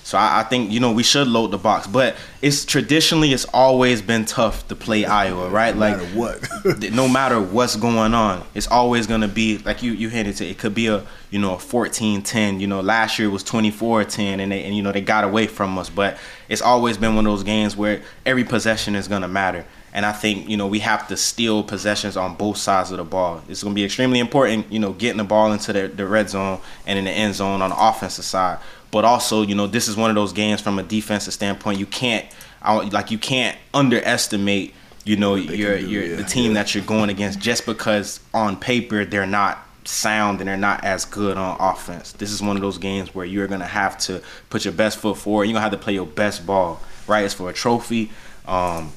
[0.03, 3.45] so I, I think you know we should load the box, but it's traditionally it's
[3.45, 5.73] always been tough to play Iowa, right?
[5.73, 6.91] No Like matter what.
[6.91, 10.45] no matter what's going on, it's always going to be like you you hinted to.
[10.45, 12.59] It could be a you know a 14-10.
[12.59, 15.47] You know last year it was 24-10, and they and you know they got away
[15.47, 16.17] from us, but
[16.49, 19.65] it's always been one of those games where every possession is going to matter.
[19.93, 23.03] And I think you know we have to steal possessions on both sides of the
[23.03, 23.41] ball.
[23.47, 26.29] It's going to be extremely important, you know, getting the ball into the, the red
[26.29, 28.59] zone and in the end zone on the offensive side.
[28.89, 31.79] But also, you know, this is one of those games from a defensive standpoint.
[31.79, 32.27] You can't,
[32.61, 36.61] I, like, you can't underestimate, you know, they your do, your yeah, the team yeah.
[36.61, 41.05] that you're going against just because on paper they're not sound and they're not as
[41.05, 42.11] good on offense.
[42.13, 45.17] This is one of those games where you're gonna have to put your best foot
[45.17, 45.45] forward.
[45.45, 47.25] You're gonna have to play your best ball, right?
[47.25, 48.11] It's for a trophy.
[48.45, 48.91] Um,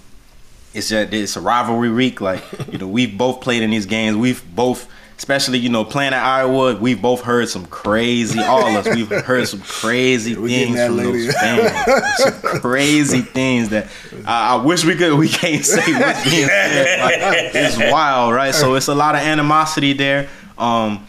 [0.76, 2.20] it's just it's a rivalry week.
[2.20, 4.16] Like you know, we've both played in these games.
[4.16, 8.40] We've both, especially you know, playing at Iowa, we've both heard some crazy.
[8.40, 11.12] All of us, we've heard some crazy things from later.
[11.12, 12.16] those fans.
[12.18, 13.88] some crazy things that
[14.26, 15.18] I, I wish we could.
[15.18, 17.00] We can't say what's being said.
[17.00, 18.54] Like, it's wild, right?
[18.54, 20.28] So it's a lot of animosity there.
[20.58, 21.06] Um,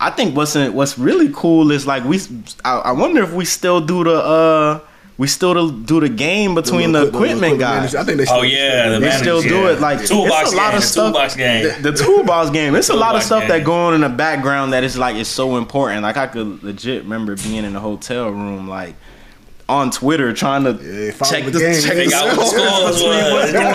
[0.00, 2.20] I think what's what's really cool is like we.
[2.64, 4.14] I, I wonder if we still do the.
[4.14, 4.80] uh
[5.18, 7.92] we still do the game between the, little equipment guys.
[7.92, 7.94] managers.
[7.96, 9.70] I think they Oh yeah, the They managers, still do yeah.
[9.72, 11.12] it like toolbox it's a lot game, of the stuff.
[11.12, 11.82] Toolbox game.
[11.82, 12.74] The, the toolbox game.
[12.76, 13.64] It's a lot of Toolbox stuff that game.
[13.66, 16.02] going on in the background that is like it's so important.
[16.02, 18.94] Like I could legit remember being in a hotel room, like
[19.68, 22.92] on Twitter trying to Yeah, check the the, game, check the out what the score,
[22.92, 23.66] scores was, what's going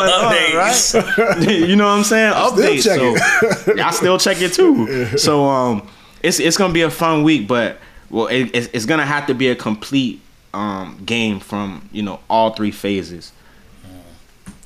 [1.03, 1.41] on, right?
[1.67, 2.33] you know what I'm saying?
[2.33, 2.83] Updates.
[2.83, 5.17] So I still check it too.
[5.17, 5.87] So um,
[6.23, 7.79] it's it's gonna be a fun week, but
[8.09, 10.21] well, it, it's, it's gonna have to be a complete
[10.53, 13.31] um game from you know all three phases.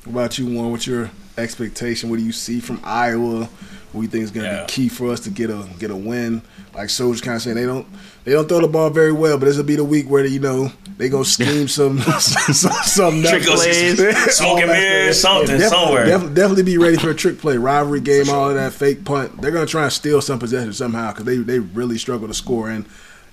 [0.06, 0.71] What about you, one?
[0.71, 2.10] What's your expectation?
[2.10, 3.50] What do you see from Iowa?
[3.91, 4.62] What do you think is going to Yeah.
[4.65, 6.41] be key for us to get a get a win?
[6.73, 7.86] Like Soldier kind of saying, they don't
[8.23, 10.39] they don't throw the ball very well, but this will be the week where you
[10.39, 13.97] know they gonna scheme some some, some Trick plays,
[14.36, 15.38] smoke All and mirrors, stuff.
[15.39, 16.06] something, def- somewhere.
[16.06, 19.41] def- definitely be ready for a trick play, rivalry game, all of that fake punt.
[19.41, 22.69] They're gonna try and steal some possession somehow because they they really struggle to score
[22.69, 22.86] and.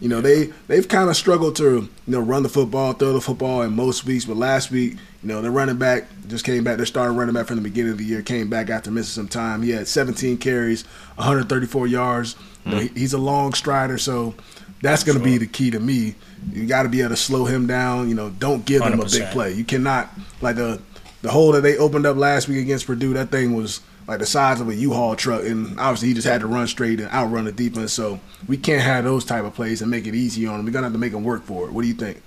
[0.05, 3.23] You know they they've kind of struggled to you know run the football, throw the
[3.23, 6.77] football in most weeks, but last week you know the running back just came back.
[6.77, 9.29] Their starting running back from the beginning of the year came back after missing some
[9.29, 9.63] time.
[9.63, 12.37] He had 17 carries, 134 yards.
[12.67, 12.83] You know, hmm.
[12.83, 14.35] he, he's a long strider, so
[14.83, 16.17] that's going to be the key to me.
[16.53, 18.11] You got to be able to slow him down.
[18.11, 19.55] You know, don't give him a big play.
[19.55, 20.11] You cannot
[20.43, 20.83] like the
[21.23, 23.15] the hole that they opened up last week against Purdue.
[23.15, 26.41] That thing was like the size of a U-Haul truck, and obviously he just had
[26.43, 27.93] to run straight and outrun the defense.
[27.93, 30.67] So we can't have those type of plays and make it easy on him.
[30.67, 31.73] We're gonna have to make him work for it.
[31.73, 32.23] What do you think?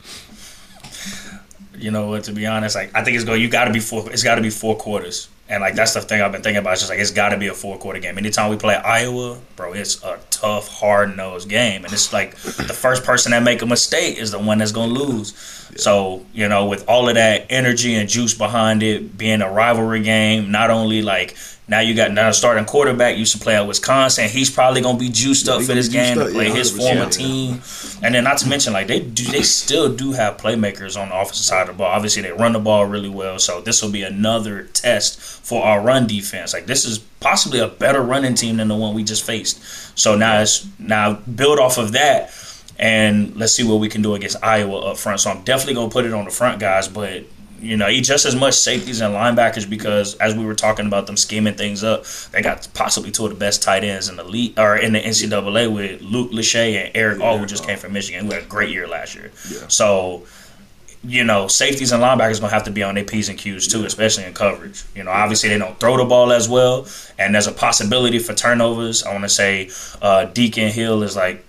[1.78, 2.24] you know what?
[2.26, 3.42] To be honest, like I think it's going.
[3.42, 4.12] You got to be four.
[4.12, 6.74] It's got to be four quarters, and like that's the thing I've been thinking about.
[6.74, 8.18] It's just like it's got to be a four quarter game.
[8.18, 12.74] Anytime we play Iowa, bro, it's a tough, hard nosed game, and it's like the
[12.74, 15.36] first person that make a mistake is the one that's going to lose.
[15.78, 20.02] So you know, with all of that energy and juice behind it, being a rivalry
[20.02, 21.36] game, not only like.
[21.70, 24.30] Now you got now starting quarterback used to play at Wisconsin.
[24.30, 26.72] He's probably gonna be juiced Yeah, up for this game up, to play yeah, his
[26.76, 27.10] former yeah.
[27.10, 27.62] team.
[28.02, 31.16] And then not to mention like they do they still do have playmakers on the
[31.16, 31.88] offensive side of the ball.
[31.88, 33.38] Obviously they run the ball really well.
[33.38, 36.54] So this will be another test for our run defense.
[36.54, 39.62] Like this is possibly a better running team than the one we just faced.
[39.98, 42.34] So now it's now build off of that
[42.80, 45.20] and let's see what we can do against Iowa up front.
[45.20, 47.24] So I'm definitely gonna put it on the front guys, but
[47.62, 51.08] you know, eat just as much safeties and linebackers because as we were talking about
[51.08, 54.24] them scheming things up, they got possibly two of the best tight ends in the
[54.24, 57.94] league or in the NCAA with Luke Lachey and Erick All, who just came from
[57.94, 59.32] Michigan, who had a great year last year.
[59.70, 60.26] So,
[61.04, 63.86] you know, safeties and linebackers gonna have to be on their P's and Q's too,
[63.86, 64.84] especially in coverage.
[64.96, 66.86] You know, obviously they don't throw the ball as well,
[67.18, 69.04] and there's a possibility for turnovers.
[69.04, 69.70] I want to say
[70.02, 71.44] uh, Deacon Hill is like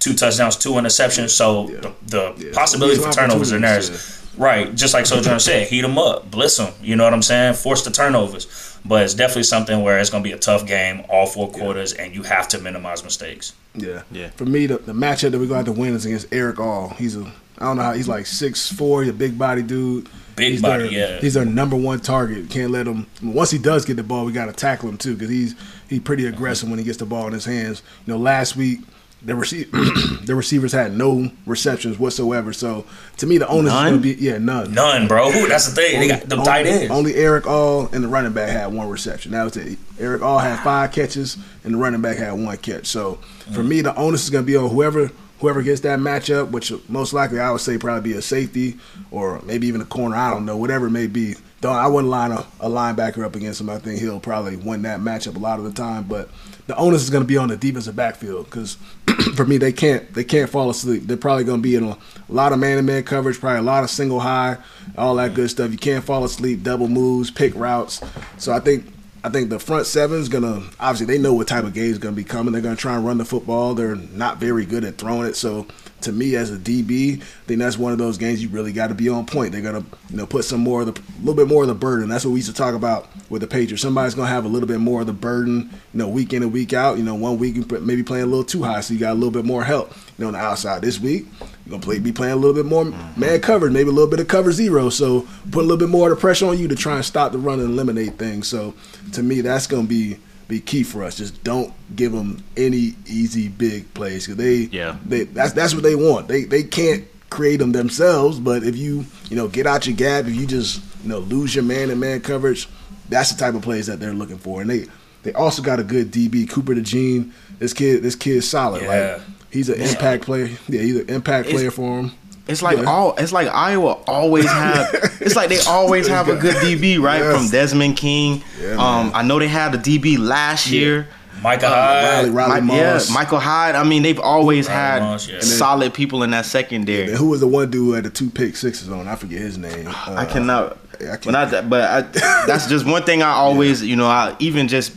[0.00, 1.30] two touchdowns, two interceptions.
[1.30, 1.80] So Yeah.
[1.80, 2.52] the, the Yeah.
[2.52, 4.74] possibility for turnovers in there is right.
[4.74, 6.72] Just like Sojourner said, heat them up, blitz them.
[6.82, 7.54] You know what I'm saying?
[7.54, 8.78] Force the turnovers.
[8.84, 11.94] But it's definitely something where it's going to be a tough game, all four quarters,
[11.94, 13.54] and you have to minimize mistakes.
[13.74, 14.02] Yeah.
[14.10, 14.28] Yeah.
[14.30, 16.60] For me, the, the matchup that we're going to have to win is against Erick
[16.60, 16.90] All.
[16.90, 17.24] He's a,
[17.58, 19.02] I don't know how, he's like six four.
[19.02, 20.08] He's a big body dude.
[20.36, 21.20] Big he's body, their, yeah.
[21.20, 22.50] He's our number one target.
[22.50, 23.06] Can't let him.
[23.22, 25.54] Once he does get the ball, we got to tackle him too because he's
[25.88, 27.82] he's pretty aggressive when he gets the ball in his hands.
[28.04, 28.80] You know, last week
[29.24, 29.70] the rece-
[30.26, 32.52] the receivers had no receptions whatsoever.
[32.52, 32.84] So
[33.18, 34.72] to me, the onus is going to be yeah none.
[34.72, 35.30] None, bro.
[35.48, 36.00] That's the thing.
[36.00, 36.90] They got the only, tight ends.
[36.90, 39.32] Only Erick All and the running back had one reception.
[39.32, 39.78] That was it.
[39.98, 42.86] Erick All had five catches and the running back had one catch.
[42.86, 43.14] So
[43.52, 43.68] for mm.
[43.68, 45.10] me, the onus is going to be on whoever
[45.44, 48.78] whoever gets that matchup, which most likely I would say probably be a safety
[49.10, 50.16] or maybe even a corner.
[50.16, 51.34] I don't know, whatever it may be.
[51.60, 53.68] Though I wouldn't line a, a linebacker up against him.
[53.68, 56.04] I think he'll probably win that matchup a lot of the time.
[56.04, 56.30] But
[56.66, 58.78] the onus is going to be on the defensive backfield because
[59.36, 61.02] for me they can't they can't fall asleep.
[61.04, 61.98] They're probably going to be in a, a
[62.30, 64.56] lot of man to man coverage, probably a lot of single high,
[64.96, 65.72] all that good stuff.
[65.72, 68.00] You can't fall asleep, double moves, pick routes.
[68.38, 68.86] So I think
[69.24, 71.96] I think the front seven is gonna obviously they know what type of game is
[71.96, 72.52] gonna be coming.
[72.52, 73.74] They're gonna try and run the football.
[73.74, 75.34] They're not very good at throwing it.
[75.34, 75.66] So
[76.04, 78.88] to me as a DB, I think that's one of those games you really got
[78.88, 79.52] to be on point.
[79.52, 81.74] They're gonna you know put some more of the a little bit more of the
[81.74, 82.08] burden.
[82.08, 83.82] That's what we used to talk about with the Patriots.
[83.82, 85.70] Somebody's gonna have a little bit more of the burden.
[85.92, 86.96] You know, week in and week out.
[86.98, 89.14] You know, one week you maybe playing a little too high, so you got a
[89.14, 89.90] little bit more help.
[90.18, 91.26] You know, on the outside this week.
[91.40, 93.20] You're gonna play, be playing a little bit more mm-hmm.
[93.20, 94.90] man covered, maybe a little bit of cover zero.
[94.90, 97.32] So put a little bit more of the pressure on you to try and stop
[97.32, 98.48] the run and eliminate things.
[98.48, 98.74] So
[99.12, 101.16] to me, that's gonna be be key for us.
[101.16, 104.96] Just don't give them any easy big plays because they Yeah.
[105.06, 106.28] they that's that's what they want.
[106.28, 110.26] They they can't create them themselves, but if you you know get out your gap,
[110.26, 112.68] if you just you know lose your man and man coverage,
[113.08, 114.60] that's the type of plays that they're looking for.
[114.60, 114.86] And they
[115.22, 117.30] they also got a good DB, Cooper DeJean.
[117.58, 118.82] This kid this kid's solid.
[118.82, 119.14] Yeah.
[119.16, 120.50] Like he's an impact player.
[120.68, 122.12] Yeah, he's an impact It's- player for him.
[122.46, 122.84] It's like Yeah.
[122.84, 123.14] all.
[123.16, 124.88] It's like Iowa always have.
[125.20, 127.20] it's like they always have a good DB, right?
[127.20, 127.36] Yes.
[127.36, 128.42] From Desmond King.
[128.60, 129.10] Yeah, um.
[129.14, 131.08] I know they had a DB last year.
[131.42, 132.34] Micah Riley, Hyde.
[132.34, 133.74] Riley Mi- yeah, Michael Hyde.
[133.74, 135.40] I mean, they've always Riley had Moss, yeah.
[135.40, 137.08] solid people in that secondary.
[137.08, 139.08] And who was the one dude who had the two pick sixes on?
[139.08, 139.88] I forget his name.
[139.88, 140.78] Uh, I cannot.
[141.00, 142.00] I can't- but not, but I,
[142.46, 144.94] that's just one thing I always, you know, I even just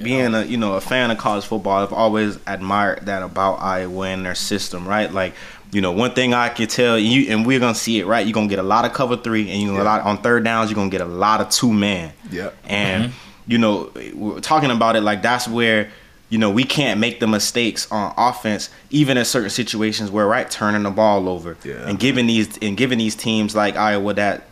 [0.00, 4.06] being a you know a fan of college football, I've always admired that about Iowa
[4.08, 5.12] and their system, right?
[5.12, 5.34] Like
[5.70, 8.26] you know, one thing I can tell you, and we're gonna see it right.
[8.26, 9.82] You're gonna get a lot of cover three, and you yeah.
[9.82, 10.70] a lot on third downs.
[10.70, 12.12] You're gonna get a lot of two man.
[12.30, 12.50] Yeah.
[12.64, 13.52] And mm-hmm.
[13.52, 15.90] you know, we're talking about it like that's where
[16.30, 20.50] you know we can't make the mistakes on offense, even in certain situations where right
[20.50, 21.86] turning the ball over yeah.
[21.88, 24.44] and giving these and giving these teams like Iowa that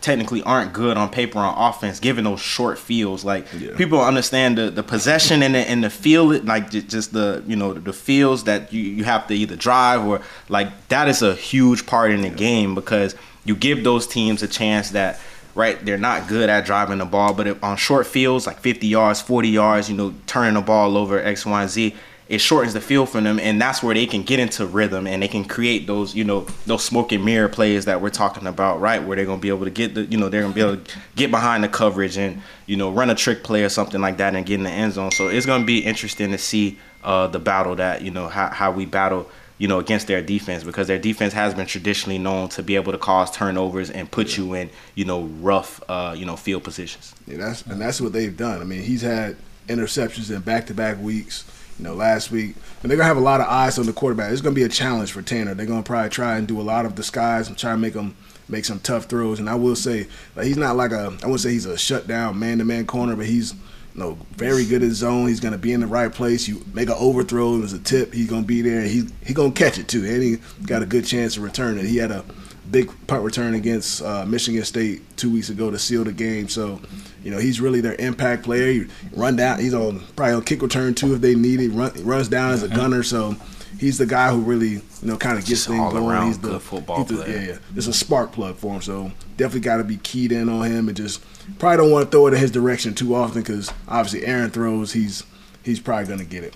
[0.00, 3.24] technically aren't good on paper on offense, given those short fields.
[3.24, 3.76] Like yeah.
[3.76, 7.72] people understand the, the possession and the and the field, like just the you know
[7.74, 11.86] the fields that you, you have to either drive or like that is a huge
[11.86, 12.34] part in the yeah.
[12.34, 15.20] game because you give those teams a chance that
[15.54, 18.86] right they're not good at driving the ball, but if, on short fields like 50
[18.86, 21.94] yards, 40 yards, you know turning the ball over X, Y, and Z
[22.28, 25.22] it shortens the field for them, and that's where they can get into rhythm and
[25.22, 28.80] they can create those, you know, those smoke and mirror plays that we're talking about,
[28.80, 29.02] right?
[29.02, 30.98] Where they're gonna be able to get the, you know, they're gonna be able to
[31.16, 34.34] get behind the coverage and you know run a trick play or something like that
[34.34, 35.10] and get in the end zone.
[35.10, 38.72] So it's gonna be interesting to see uh, the battle that you know how how
[38.72, 39.28] we battle.
[39.60, 42.92] You know, against their defense because their defense has been traditionally known to be able
[42.92, 44.44] to cause turnovers and put yeah.
[44.44, 47.12] you in, you know, rough, uh, you know, field positions.
[47.26, 48.60] Yeah, that's and that's what they've done.
[48.60, 49.34] I mean, he's had
[49.66, 51.44] interceptions in back-to-back weeks
[51.78, 52.54] you know, last week.
[52.82, 54.32] And they're gonna have a lot of eyes on the quarterback.
[54.32, 55.54] It's gonna be a challenge for Tanner.
[55.54, 58.16] They're gonna probably try and do a lot of disguise and try and make him
[58.48, 59.38] make some tough throws.
[59.38, 62.38] And I will say, like, he's not like a I wouldn't say he's a shutdown
[62.38, 65.28] man to man corner, but he's you know very good at zone.
[65.28, 66.48] He's gonna be in the right place.
[66.48, 68.12] You make an overthrow, it was a tip.
[68.12, 68.82] He's gonna be there.
[68.82, 71.84] He he gonna catch it too, and he got a good chance to return it.
[71.84, 72.24] He had a
[72.70, 76.48] big punt return against uh, Michigan State two weeks ago to seal the game.
[76.48, 76.80] So,
[77.22, 78.70] you know, he's really their impact player.
[78.70, 79.58] He run down.
[79.58, 81.70] He's on probably on kick return too if they need it.
[81.70, 83.02] Run, runs down as a gunner.
[83.02, 83.36] So
[83.78, 86.26] he's the guy who really you know kind of gets things going.
[86.26, 87.38] He's the football he's the, player.
[87.38, 87.58] Yeah, yeah.
[87.76, 88.82] It's a spark plug for him.
[88.82, 91.22] So definitely got to be keyed in on him and just
[91.58, 94.92] probably don't want to throw it in his direction too often because obviously Aaron throws.
[94.92, 95.24] He's
[95.62, 96.54] he's probably gonna get it.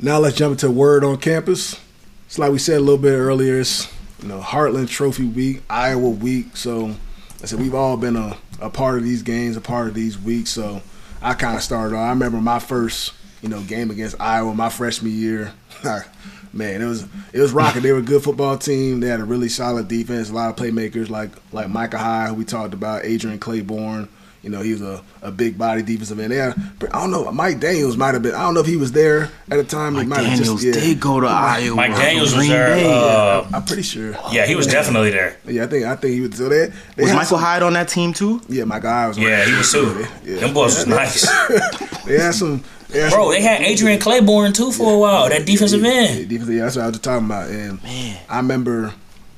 [0.00, 1.78] Now let's jump into word on campus.
[2.26, 3.60] It's like we said a little bit earlier.
[3.60, 6.56] It's you know, Heartland Trophy Week, Iowa Week.
[6.56, 6.94] So
[7.42, 10.18] I said we've all been a, a part of these games, a part of these
[10.18, 10.50] weeks.
[10.50, 10.82] So
[11.22, 12.06] I kind of started off.
[12.06, 15.52] I remember my first, you know, game against Iowa my freshman year.
[16.52, 17.82] Man, it was it was rocking.
[17.82, 18.98] They were a good football team.
[18.98, 22.34] They had a really solid defense, a lot of playmakers like like Micah Hyde, who
[22.34, 24.08] we talked about, Adrian Clayborn,
[24.42, 26.32] you know, he was a, a big body defensive end.
[26.32, 26.54] There,
[26.92, 27.30] I don't know.
[27.30, 28.34] Mike Daniels might have been.
[28.34, 29.94] I don't know if he was there at the time.
[29.94, 30.72] Mike Daniels just, yeah.
[30.72, 31.76] did go to Iowa.
[31.76, 32.74] Mike Daniels was there.
[32.90, 34.16] Uh, I'm pretty sure.
[34.32, 35.36] Yeah, he was definitely there.
[35.46, 36.36] Yeah, I think I think he was.
[36.36, 38.40] So they, they was Michael some, Hyde on that team too?
[38.48, 39.18] Yeah, Micah Hyde was.
[39.18, 40.06] Yeah, he was too.
[40.24, 40.36] Yeah.
[40.40, 41.28] Them boys was nice.
[42.06, 42.64] they had some.
[42.88, 45.28] Bro, they had Adrian Clayborn too for a while.
[45.28, 46.18] That defensive yeah, end.
[46.18, 47.48] Yeah, defensive, yeah, that's what I was talking about.
[47.50, 48.18] And Man.
[48.28, 48.92] I remember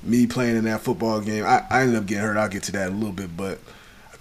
[0.05, 1.45] me playing in that football game.
[1.45, 2.37] I, I ended up getting hurt.
[2.37, 3.59] I'll get to that in a little bit, but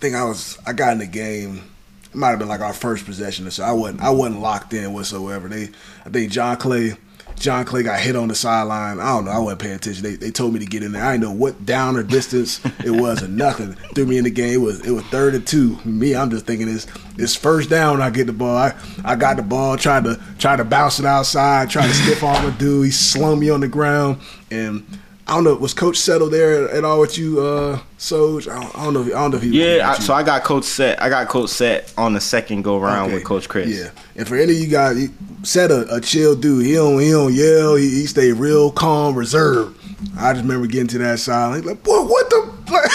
[0.02, 1.62] think I was I got in the game.
[2.06, 3.64] It might have been like our first possession or so.
[3.64, 5.48] I wasn't I wasn't locked in whatsoever.
[5.48, 5.70] They
[6.06, 6.98] I think John Clay
[7.38, 9.00] John Clay got hit on the sideline.
[9.00, 9.32] I don't know.
[9.32, 10.04] I wasn't paying attention.
[10.04, 11.04] They, they told me to get in there.
[11.04, 13.74] I didn't know what down or distance it was or nothing.
[13.96, 14.54] Threw me in the game.
[14.54, 15.78] It was it was third and two.
[15.86, 18.02] Me, I'm just thinking this this first down.
[18.02, 18.58] I get the ball.
[18.58, 19.78] I, I got the ball.
[19.78, 21.70] Tried to try to bounce it outside.
[21.70, 22.86] Tried to stiff arm a dude.
[22.86, 24.86] He slung me on the ground and
[25.32, 25.56] I don't know.
[25.56, 28.50] Was Coach Settle there at all with you, uh, Soj?
[28.50, 29.02] I don't, I don't know.
[29.04, 29.78] If, I don't know if he.
[29.78, 31.02] Yeah, I, so I got Coach Set.
[31.02, 33.14] I got Coach Set on the second go round okay.
[33.14, 33.70] with Coach Chryst.
[33.70, 35.08] Yeah, and for any of you guys,
[35.44, 36.66] Set a, a chill dude.
[36.66, 37.76] He don't he don't yell.
[37.76, 39.80] He, he stay real calm, reserved.
[40.20, 41.56] I just remember getting to that side.
[41.56, 42.52] He's like, boy, what the?
[42.72, 42.92] like,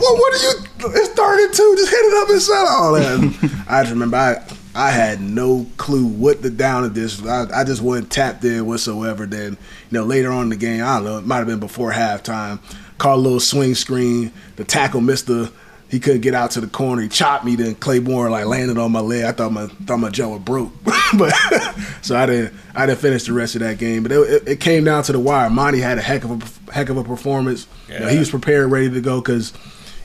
[0.00, 0.52] well, what are you?
[0.94, 1.74] It's thirty two.
[1.76, 3.64] Just hit it up inside all that.
[3.68, 4.34] I just remember I
[4.74, 7.24] I had no clue what the down of this.
[7.24, 9.26] I, I just wasn't tapped in whatsoever.
[9.26, 9.52] Then,
[9.90, 11.92] you know, later on in the game, I don't know, it might have been before
[11.92, 12.58] halftime.
[12.98, 14.32] Caught a little swing screen.
[14.56, 15.52] The tackle missed the.
[15.88, 17.02] He couldn't get out to the corner.
[17.02, 17.54] He chopped me.
[17.54, 19.24] Then Clayborn like landed on my leg.
[19.24, 20.72] I thought my thought my jaw was broke,
[21.18, 21.34] but
[22.00, 24.02] so I didn't I didn't finish the rest of that game.
[24.02, 25.50] But it, it, it came down to the wire.
[25.50, 26.30] Montee had a heck of
[26.70, 27.66] a heck of a performance.
[27.90, 27.94] Yeah.
[27.94, 29.52] You know, he was prepared, ready to go because,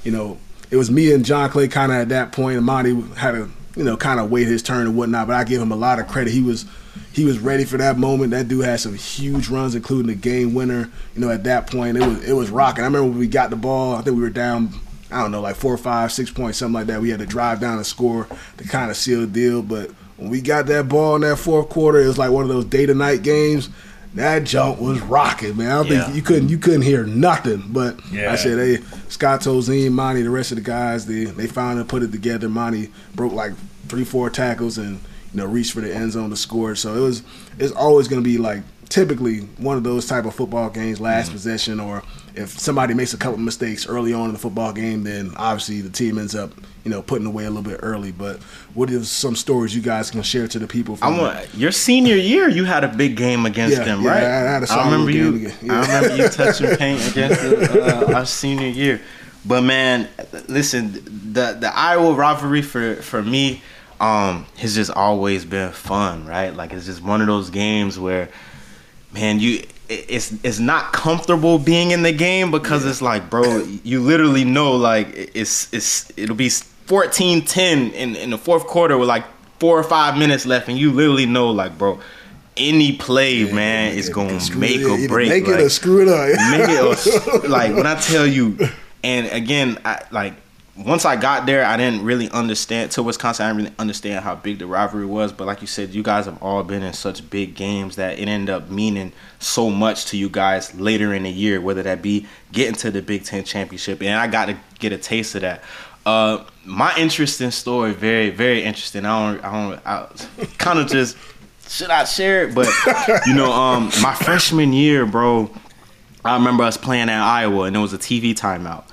[0.04, 0.38] you know,
[0.72, 2.58] it was me and John Clay kind of at that point.
[2.58, 5.28] And Montee had a you know, kind of wait his turn and whatnot.
[5.28, 6.34] But I give him a lot of credit.
[6.34, 6.66] He was
[7.14, 8.32] he was ready for that moment.
[8.32, 10.90] That dude had some huge runs, including the game winner.
[11.14, 12.84] You know, at that point, it was it was rocking.
[12.84, 13.96] I remember when we got the ball.
[13.96, 14.72] I think we were down.
[15.10, 17.00] I don't know, like four or five, six points, something like that.
[17.00, 19.62] We had to drive down and score to kind of seal the deal.
[19.62, 22.50] But when we got that ball in that fourth quarter, it was like one of
[22.50, 23.70] those day to night games
[24.18, 25.72] that jump was rocking, man.
[25.72, 26.04] I don't yeah.
[26.04, 27.64] think you couldn't you couldn't hear nothing.
[27.70, 28.32] But yeah.
[28.32, 32.04] I said, hey, Scott Tolzien, Montee, the rest of the guys, they they finally put
[32.04, 32.50] it together.
[32.50, 33.54] Montee broke like
[33.88, 35.00] three, four tackles and
[35.34, 36.76] you know reached for the end zone to score.
[36.76, 37.24] So it was
[37.60, 41.28] it's always going to be like typically one of those type of football games, last
[41.28, 41.34] mm-hmm.
[41.34, 42.04] possession, or
[42.38, 45.90] if somebody makes a couple mistakes early on in the football game, then obviously the
[45.90, 46.52] team ends up,
[46.84, 48.12] you know, putting away a little bit early.
[48.12, 48.38] But
[48.74, 50.98] what is some stories you guys can share to the people?
[51.02, 52.48] I want your senior year.
[52.48, 54.24] You had a big game against Yeah, them, yeah, right?
[54.24, 55.52] I had a I solid remember game you.
[55.64, 55.74] yeah.
[55.74, 59.02] I remember you touching paint against the, uh, our senior year.
[59.46, 60.08] But man,
[60.48, 60.94] listen,
[61.34, 63.62] the the Iowa rivalry for for me
[64.00, 66.54] um, has just always been fun, right?
[66.54, 68.30] Like it's just one of those games where,
[69.14, 74.02] man, you it's it's not comfortable being in the game because it's like, bro, you
[74.02, 79.24] literally know like it's it's it'll be 14-10 in in the fourth quarter with like
[79.60, 82.00] four or five minutes left, and you literally know like, bro.
[82.60, 85.30] Any play, man, is gonna make it, or break.
[85.30, 86.28] Make it like- or screw it up.
[86.58, 88.58] make it a- like when I tell you,
[89.04, 90.34] and again, I like
[90.78, 93.46] once I got there, I didn't really understand to Wisconsin.
[93.46, 95.32] I didn't really understand how big the rivalry was.
[95.32, 98.28] But like you said, you guys have all been in such big games that it
[98.28, 102.28] ended up meaning so much to you guys later in the year, whether that be
[102.52, 105.64] getting to the Big Ten championship, and I got to get a taste of that.
[106.06, 109.06] Uh, my interesting story, very very interesting.
[109.06, 109.88] I don't, I don't,
[110.40, 111.18] I kind of just
[111.68, 112.68] should I share it, but
[113.26, 115.50] you know, um, my freshman year, bro.
[116.26, 118.84] I remember us playing at Iowa, and it was a TV timeout,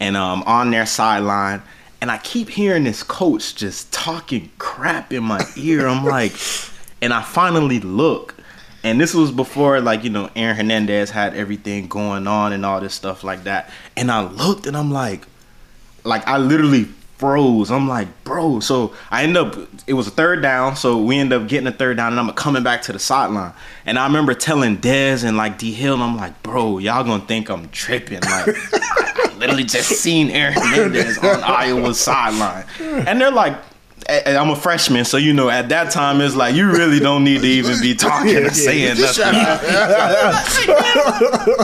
[0.00, 1.62] and um, on their sideline,
[2.00, 5.86] and I keep hearing this coach just talking crap in my ear.
[5.86, 6.32] I'm like,
[7.00, 8.34] and I finally look,
[8.82, 12.80] and this was before like you know Aaron Hernandez had everything going on and all
[12.80, 15.26] this stuff like that, and I looked, and I'm like,
[16.04, 16.88] like I literally
[17.24, 17.70] froze.
[17.70, 18.60] I'm like, bro.
[18.60, 19.56] So I end up.
[19.86, 20.76] It was a third down.
[20.76, 23.54] So we end up getting a third down, and I'm coming back to the sideline.
[23.86, 27.48] And I remember telling Dez and like D Hill, I'm like, bro, y'all gonna think
[27.48, 28.20] I'm tripping.
[28.20, 33.56] Like, I literally just seen Aaron Hernandez on Iowa's sideline, and they're like.
[34.08, 37.40] I'm a freshman, so you know at that time it's like you really don't need
[37.40, 39.40] to even be talking or saying Just nothing.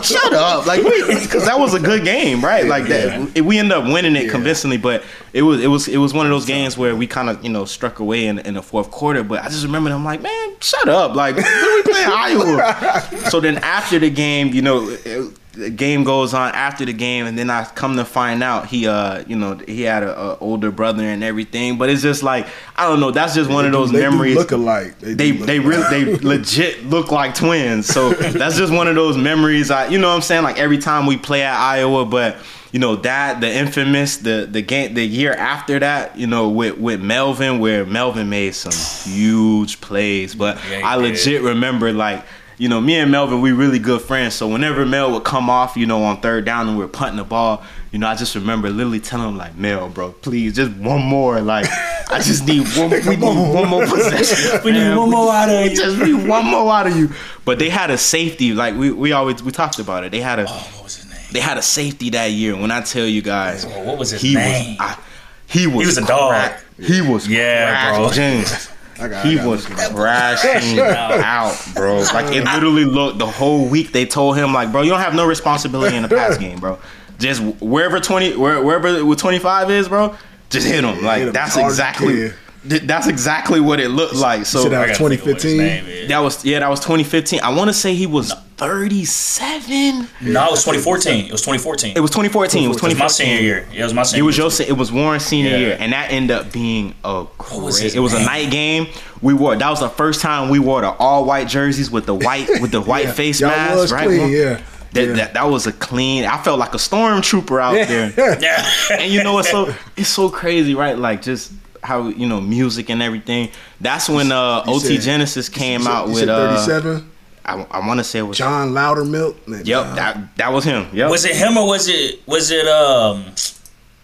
[0.03, 2.65] Shut up, like because that was a good game, right?
[2.67, 6.15] Like that, we ended up winning it convincingly, but it was it was it was
[6.15, 8.63] one of those games where we kind of you know struck away in, in the
[8.63, 9.23] fourth quarter.
[9.23, 13.09] But I just remember I'm like, man, shut up, like we playing Iowa?
[13.31, 14.89] so then after the game, you know.
[15.05, 18.67] It, the game goes on after the game, and then I come to find out
[18.67, 21.79] he, uh, you know, he had a, a older brother and everything.
[21.79, 22.47] But it's just like
[22.77, 23.11] I don't know.
[23.13, 24.37] That's just one of those They do memories.
[24.37, 24.99] look alike.
[24.99, 27.87] They they look they really they legit look like twins.
[27.87, 29.71] So that's just one of those memories.
[29.71, 32.37] I you know what I'm saying like every time we play at Iowa, but
[32.73, 36.79] you know that the infamous the the game the year after that you know with
[36.79, 38.73] with Melvin where Melvin made some
[39.13, 41.03] huge plays, but Yeah, he I did.
[41.11, 42.25] legit remember like.
[42.61, 44.35] You know, me and Melvin, we really good friends.
[44.35, 47.17] So whenever Mel would come off, you know, on third down and we are punting
[47.17, 50.71] the ball, you know, I just remember literally telling him like, Mel, bro, please, just
[50.73, 51.41] one more.
[51.41, 51.65] Like,
[52.11, 52.91] I just need one.
[52.91, 54.61] We need one more possession.
[54.63, 55.75] We need one more out of you.
[55.75, 57.09] Just need one more out of you.
[57.47, 58.53] But they had a safety.
[58.53, 60.13] Like we, we always we talked about it.
[60.13, 61.19] They had a Oh, what was his name?
[61.33, 62.55] they had a safety that year.
[62.57, 64.77] When I tell you guys, Oh, what was his he name?
[64.79, 64.99] was I,
[65.47, 66.53] he was He was a dog.
[66.79, 68.11] He was Yeah, bro.
[68.13, 68.69] James.
[69.01, 71.99] I got- I He gotta was look crashing out, bro.
[72.15, 73.93] Like it literally looked the whole week.
[73.93, 76.79] They told him like, bro, you don't have no responsibility in the pass game, bro.
[77.19, 80.17] Just wherever twenty, where, wherever with twenty five is, bro,
[80.49, 81.03] just hit him.
[81.05, 82.33] Like hit him that's as hard as you exactly,
[82.69, 84.47] th- that's exactly what it looked like.
[84.47, 86.09] So Should have- I gotta think of what his 2015?
[86.09, 87.41] that was yeah, that was 2015.
[87.43, 90.09] I want to say he was 37.
[90.21, 91.27] No, it was 2014.
[91.27, 91.97] It was 2014.
[91.97, 92.65] It was 2014.
[92.65, 93.67] It was It was my senior year.
[93.73, 94.45] Yeah, it was my senior It was year.
[94.45, 94.51] your.
[94.51, 95.57] se- It was Warren's senior Yeah.
[95.59, 97.85] year, and that ended up being a was great.
[97.85, 98.87] his It was a night game.
[99.23, 99.57] We wore.
[99.57, 102.71] That was the first time we wore the all white jerseys with the white with
[102.71, 103.13] the white Yeah.
[103.13, 103.77] face Y'all mask.
[103.77, 104.07] was right?
[104.07, 104.59] clean, yeah.
[104.93, 105.13] That, Yeah.
[105.15, 106.25] that that was a clean.
[106.25, 108.13] I felt like a stormtrooper out there.
[108.41, 108.67] Yeah.
[108.99, 110.99] and you know it's so it's so crazy, right?
[110.99, 111.53] Like just
[111.83, 113.51] how you know music and everything.
[113.81, 116.57] That's when uh, You OT said- Genasis came You said- out you with said uh,
[116.67, 117.10] 37.
[117.45, 119.37] I, I want to say it was John Lowdermilk.
[119.47, 120.89] Yep, John- that that was him.
[120.93, 121.11] Yep.
[121.11, 123.25] Was it him or was it was it um?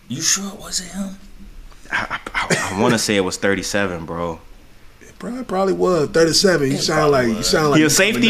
[0.09, 1.17] You sure it was it him?
[1.91, 4.41] I, I, I want to say it was 37, bro.
[5.19, 6.71] Probably, probably was 37.
[6.71, 8.29] You sound like probably you sound like He a you coming safety?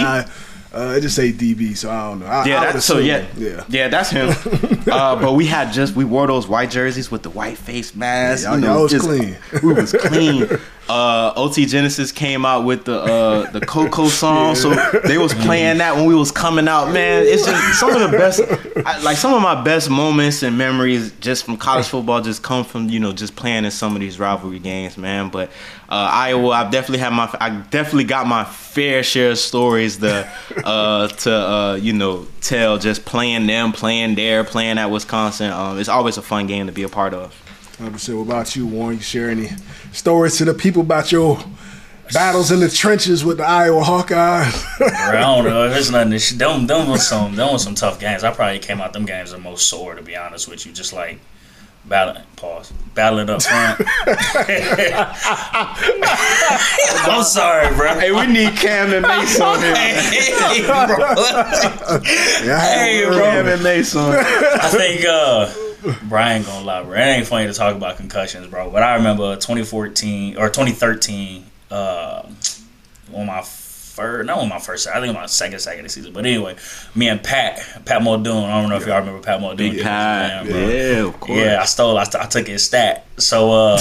[0.77, 2.27] Uh, it just say DB, so I don't know.
[2.27, 3.65] I, Yeah, I that's so yeah, yeah.
[3.69, 4.29] yeah, that's him.
[4.93, 8.45] uh, but we had just we wore those white jerseys with the white face mask.
[8.45, 9.37] Yeah, y'all- y'all was clean.
[9.63, 10.49] We was clean.
[10.89, 14.73] Uh, OT Genasis came out with the uh, the Coco song, so
[15.05, 16.93] they was playing that when we was coming out.
[16.93, 18.41] Man, it's just some of the best,
[18.87, 22.65] I, like some of my best moments and memories just from college football just come
[22.65, 25.29] from you know just playing in some of these rivalry games, man.
[25.31, 25.51] But
[25.89, 30.29] uh, Iowa, I've definitely had my, I definitely got my fair share of stories to
[30.65, 35.51] uh, to uh, you know tell just playing them, playing there, playing at Wisconsin.
[35.51, 37.35] Um, it's always a fun game to be a part of.
[37.79, 38.17] 100%.
[38.17, 38.97] What about you, Warren?
[38.97, 39.51] You share any
[39.93, 41.39] stories to the people about your
[42.13, 44.79] battles in the trenches with the Iowa Hawkeyes.
[44.79, 46.19] Bro, I don't know if it's nothing.
[46.19, 48.25] Sh- them, them was some, them was some tough games.
[48.25, 50.73] I probably came out them games the most sore, to be honest with you.
[50.73, 51.21] Just like
[51.89, 53.81] battling, pause, battling up front.
[57.09, 57.99] I'm sorry, bro.
[57.99, 59.75] Hey, we need Cam and Mace on here.
[60.47, 60.87] Hey, bro.
[62.03, 63.19] Hey, bro.
[63.19, 64.15] Cam and Mace on.
[64.17, 65.53] I think uh
[66.09, 66.95] Brian gonna lie, bro.
[66.95, 68.71] It ain't funny to talk about concussions, bro.
[68.71, 72.23] But I remember 2014 or 2013, uh,
[73.15, 73.41] on my
[73.97, 76.13] first, not on my first, I think on my second second season.
[76.13, 76.57] But anyway,
[76.95, 78.45] me and Pat, Pat Muldoon.
[78.45, 79.73] I don't know if y'all remember Pat Muldoon.
[79.73, 80.47] Big Pat.
[80.47, 81.39] Yeah, of course.
[81.39, 81.97] Yeah, I stole.
[81.99, 83.07] I, st- I took his stat.
[83.19, 83.79] So uh,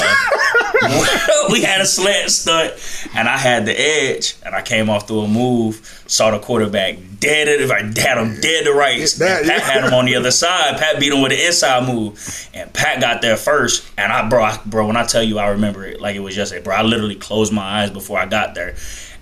[1.52, 2.74] we had a slant stunt,
[3.16, 6.96] and I had the edge, and I came off through a move, saw the quarterback
[7.20, 7.48] dead.
[7.48, 10.32] If I had him dead to right, That- and Pat had him on the other
[10.44, 10.78] side.
[10.78, 13.86] Pat beat him with an inside move, and Pat got there first.
[13.98, 16.36] And I, bro, I, bro, when I tell you, I remember it like it was
[16.38, 16.76] yesterday, bro.
[16.76, 18.76] I literally closed my eyes before I got there.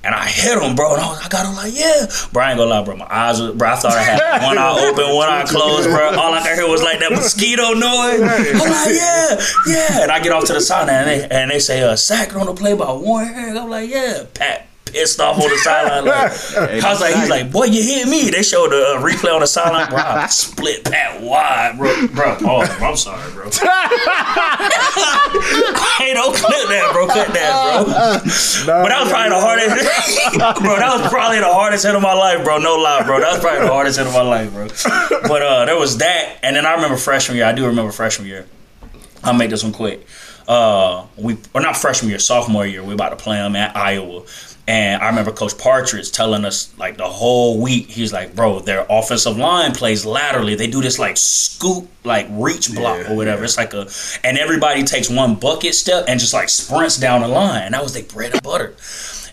[0.06, 2.08] And I hit him, bro, and I, was, I got him like, yeah.
[2.34, 2.98] Bro, I ain't gonna lie, bro.
[2.98, 6.20] My eyes, was, bro, I thought I had one eye open, one eye closed, bro.
[6.20, 8.20] All I could hear was like that mosquito noise.
[8.20, 10.04] I'm like, yeah, yeah.
[10.04, 12.48] And I get off to the side and they, and they say, uh, sack on
[12.48, 13.58] the play by one hand.
[13.58, 14.26] I'm like, yeah.
[14.34, 16.06] Pat pissed off on the sideline.
[16.06, 16.32] Like,
[16.84, 18.30] I was like, he's like, boy, you hit me.
[18.30, 19.98] They showed the uh, replay on the sideline, bro.
[19.98, 22.08] I split Pat wide, bro.
[22.08, 23.46] Bro, oh, I'm sorry, bro.
[25.98, 27.08] hey, don't clip that, bro.
[27.08, 27.84] Cut that,
[28.66, 28.84] bro.
[28.84, 30.78] But that was probably the hardest, bro.
[30.78, 32.60] That was probably the hardest hit of my life, bro.
[32.60, 33.20] No lie, bro.
[33.20, 34.68] That was probably the hardest hit of my life, bro.
[35.28, 37.48] But uh, there was that, and then I remember freshman year.
[37.48, 38.46] I do remember freshman year.
[39.24, 40.06] I'll make this one quick.
[40.48, 42.84] Uh, we or not freshman year, sophomore year.
[42.84, 44.24] We about to play them at Iowa.
[44.66, 48.86] And I remember Coach Partridge telling us like the whole week, he's like, bro, their
[48.90, 50.56] offensive line plays laterally.
[50.56, 53.40] They do this like scoop, like reach block Yeah, or whatever.
[53.42, 53.46] yeah.
[53.46, 53.88] It's like a,
[54.26, 57.64] and everybody takes one bucket step and just like sprints down the line.
[57.64, 58.74] And that was their bread and butter.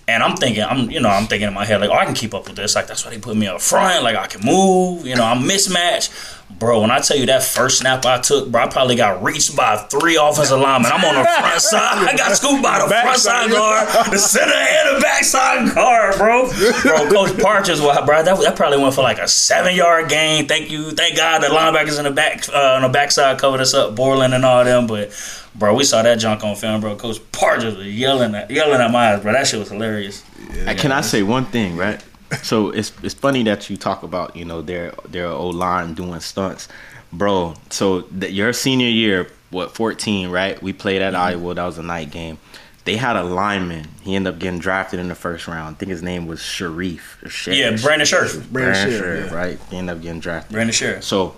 [0.09, 2.15] And I'm thinking, I'm, you know, I'm thinking in my head, like, oh, I can
[2.15, 2.75] keep up with this.
[2.75, 4.03] Like, that's why they put me up front.
[4.03, 5.07] Like, I can move.
[5.07, 6.11] You know, I'm mismatched.
[6.59, 9.57] Bro, when I tell you that first snap I took, bro, I probably got reached
[9.57, 10.93] by three offensive linemen.
[10.93, 12.07] I'm on the front side.
[12.07, 16.17] I got scooped by the front side guard, the center and the back side guard,
[16.19, 16.51] bro.
[16.83, 20.47] Bro, Coach Partridge, well, bro, that, that probably went for like a seven yard gain.
[20.49, 23.73] Thank you, thank God the linebackers in the back uh, on the backside covered us
[23.73, 24.87] up, Borland and all them.
[24.87, 25.13] But
[25.55, 26.95] bro, we saw that junk on film, bro.
[26.97, 29.33] Coach Partridge was yelling at yelling at my eyes, bro.
[29.33, 30.23] That shit was hilarious.
[30.53, 32.05] Hey, Can I say one thing, right?
[32.43, 36.21] So it's it's funny that you talk about you know their their old line doing
[36.21, 36.69] stunts,
[37.13, 37.55] bro.
[37.71, 40.61] So the, your senior year, what fourteen, right?
[40.63, 41.23] We played at mm-hmm.
[41.23, 41.55] Iowa.
[41.55, 42.39] That was a night game.
[42.85, 43.89] They had a lineman.
[44.03, 45.77] He ended up getting drafted in the first round.
[45.77, 47.23] I think his name was Sharif.
[47.23, 48.51] Or Sher- Yeah, Brandon Scherff.
[48.51, 49.37] Brandon Brandon Scherff, Scherff, yeah.
[49.37, 49.59] right?
[49.69, 50.53] He ended up getting drafted.
[50.53, 51.03] Brandon Scherff.
[51.03, 51.37] So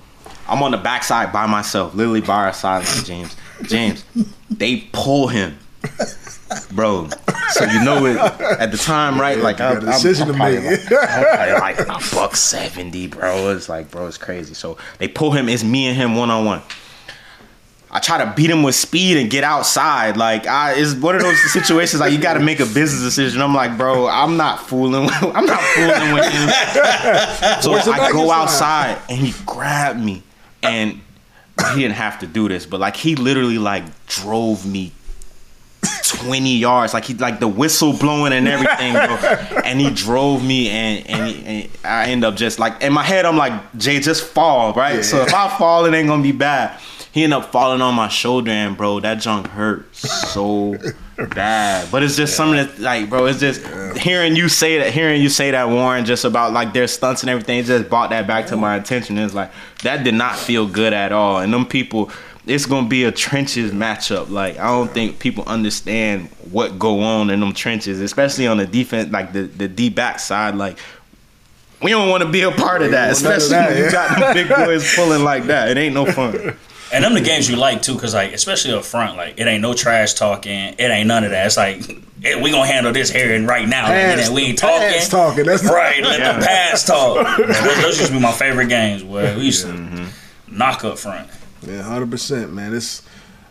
[0.48, 3.36] I'm on the backside by myself, literally by our sideline, James.
[3.62, 4.04] James,
[4.50, 5.58] they pull him.
[6.72, 7.08] Bro,
[7.50, 9.38] so you know it at the time, right?
[9.38, 10.80] Like You I'm, a decision I'm, to I'm make.
[10.86, 13.50] probably like, I'm like a buck seventy, bro.
[13.50, 14.54] It's like, bro, it's crazy.
[14.54, 15.48] So they pull him.
[15.48, 16.62] It's me and him one on one.
[17.94, 20.16] I try to beat him with speed and get outside.
[20.16, 23.42] Like I, it's one of those situations like you got to make a business decision.
[23.42, 25.04] I'm like, bro, I'm not fooling.
[25.04, 26.48] with- I'm not fooling with him.
[27.60, 30.22] So I go outside and he grabbed me,
[30.62, 31.00] and
[31.74, 34.92] he didn't have to do this, but like he literally like drove me.
[36.18, 36.94] 20 yards.
[36.94, 39.62] Like he like the whistle blowing and everything bro.
[39.64, 43.02] And he drove me and and, he, and i end up just like in my
[43.02, 45.04] head i'm like jay just fall right?
[45.04, 46.78] So if i fall it ain't gonna be bad.
[47.12, 50.76] He ended up falling on my shoulder and bro that junk hurt so
[51.34, 51.90] bad.
[51.90, 53.64] But it's just something that like bro it's just
[53.96, 57.30] hearing you say that hearing you say that warren just about like their stunts and
[57.30, 59.18] everything just brought that back to my attention.
[59.18, 59.52] It's like
[59.82, 61.38] that did not feel good at all.
[61.38, 62.10] And them people
[62.46, 64.30] it's gonna be a trenches matchup.
[64.30, 68.66] Like I don't think people understand what go on in them trenches, especially on the
[68.66, 70.56] defense, like the the D back side.
[70.56, 70.78] Like
[71.82, 73.90] we don't want to be a part of that, want of especially that, when you
[73.90, 75.70] got the big boys pulling like that.
[75.70, 76.56] It ain't no fun.
[76.92, 79.62] And them the games you like too, cause like especially up front, like it ain't
[79.62, 81.46] no trash talking, it ain't none of that.
[81.46, 81.80] It's like
[82.42, 83.84] we gonna handle this here and right now.
[83.84, 85.10] Like, Pass- and we ain't pass talking.
[85.10, 86.02] talking, that's- right.
[86.02, 86.38] Let Yeah.
[86.38, 87.36] the pass talk.
[87.38, 89.04] those, those used to be my favorite games.
[89.04, 90.56] Where we used to mm-hmm.
[90.56, 91.28] knock up front.
[91.62, 92.74] Yeah, hundred percent, man.
[92.74, 93.02] It's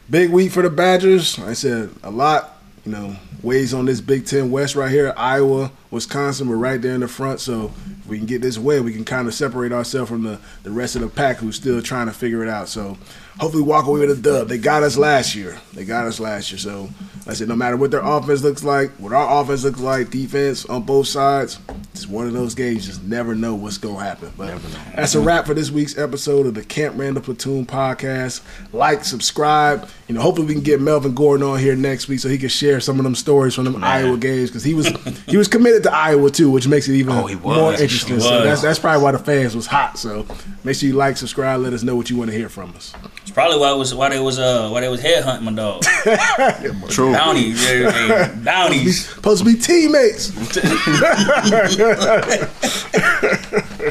[0.09, 1.39] big week for the Badgers.
[1.39, 5.13] Like I said a lot, you know, weighs on this Big Ten West right here.
[5.15, 7.39] Iowa, Wisconsin, we're right there in the front.
[7.39, 10.39] So if we can get this way, we can kind of separate ourselves from the,
[10.63, 12.67] the rest of the pack who's still trying to figure it out.
[12.67, 12.97] So
[13.41, 14.47] hopefully walk away with a dub.
[14.47, 15.59] They got us last year.
[15.73, 16.59] They got us last year.
[16.59, 16.81] So
[17.25, 20.11] like I said, no matter what their offense looks like, what our offense looks like,
[20.11, 21.59] defense on both sides,
[21.93, 22.85] it's one of those games.
[22.85, 24.31] Just never know what's gonna happen.
[24.37, 24.61] But
[24.95, 28.41] that's a wrap for this week's episode of the Camp Randall Platoon podcast.
[28.73, 29.87] Like, subscribe.
[30.07, 32.49] You know, hopefully we can get Melvin Gordon on here next week so he can
[32.49, 34.87] share some of them stories from them Iowa games because he was
[35.27, 38.19] he was committed to Iowa too, which makes it even Oh, more interesting.
[38.19, 39.97] So that's that's probably why the fans was hot.
[39.97, 40.25] So
[40.63, 42.93] make sure you like, subscribe, let us know what you want to hear from us.
[43.31, 45.83] It's probably why it was why they was uh why they was headhunting my dog.
[46.89, 47.13] True.
[47.13, 49.07] Bounties, yeah, bounties.
[49.07, 50.31] Supposed to be teammates.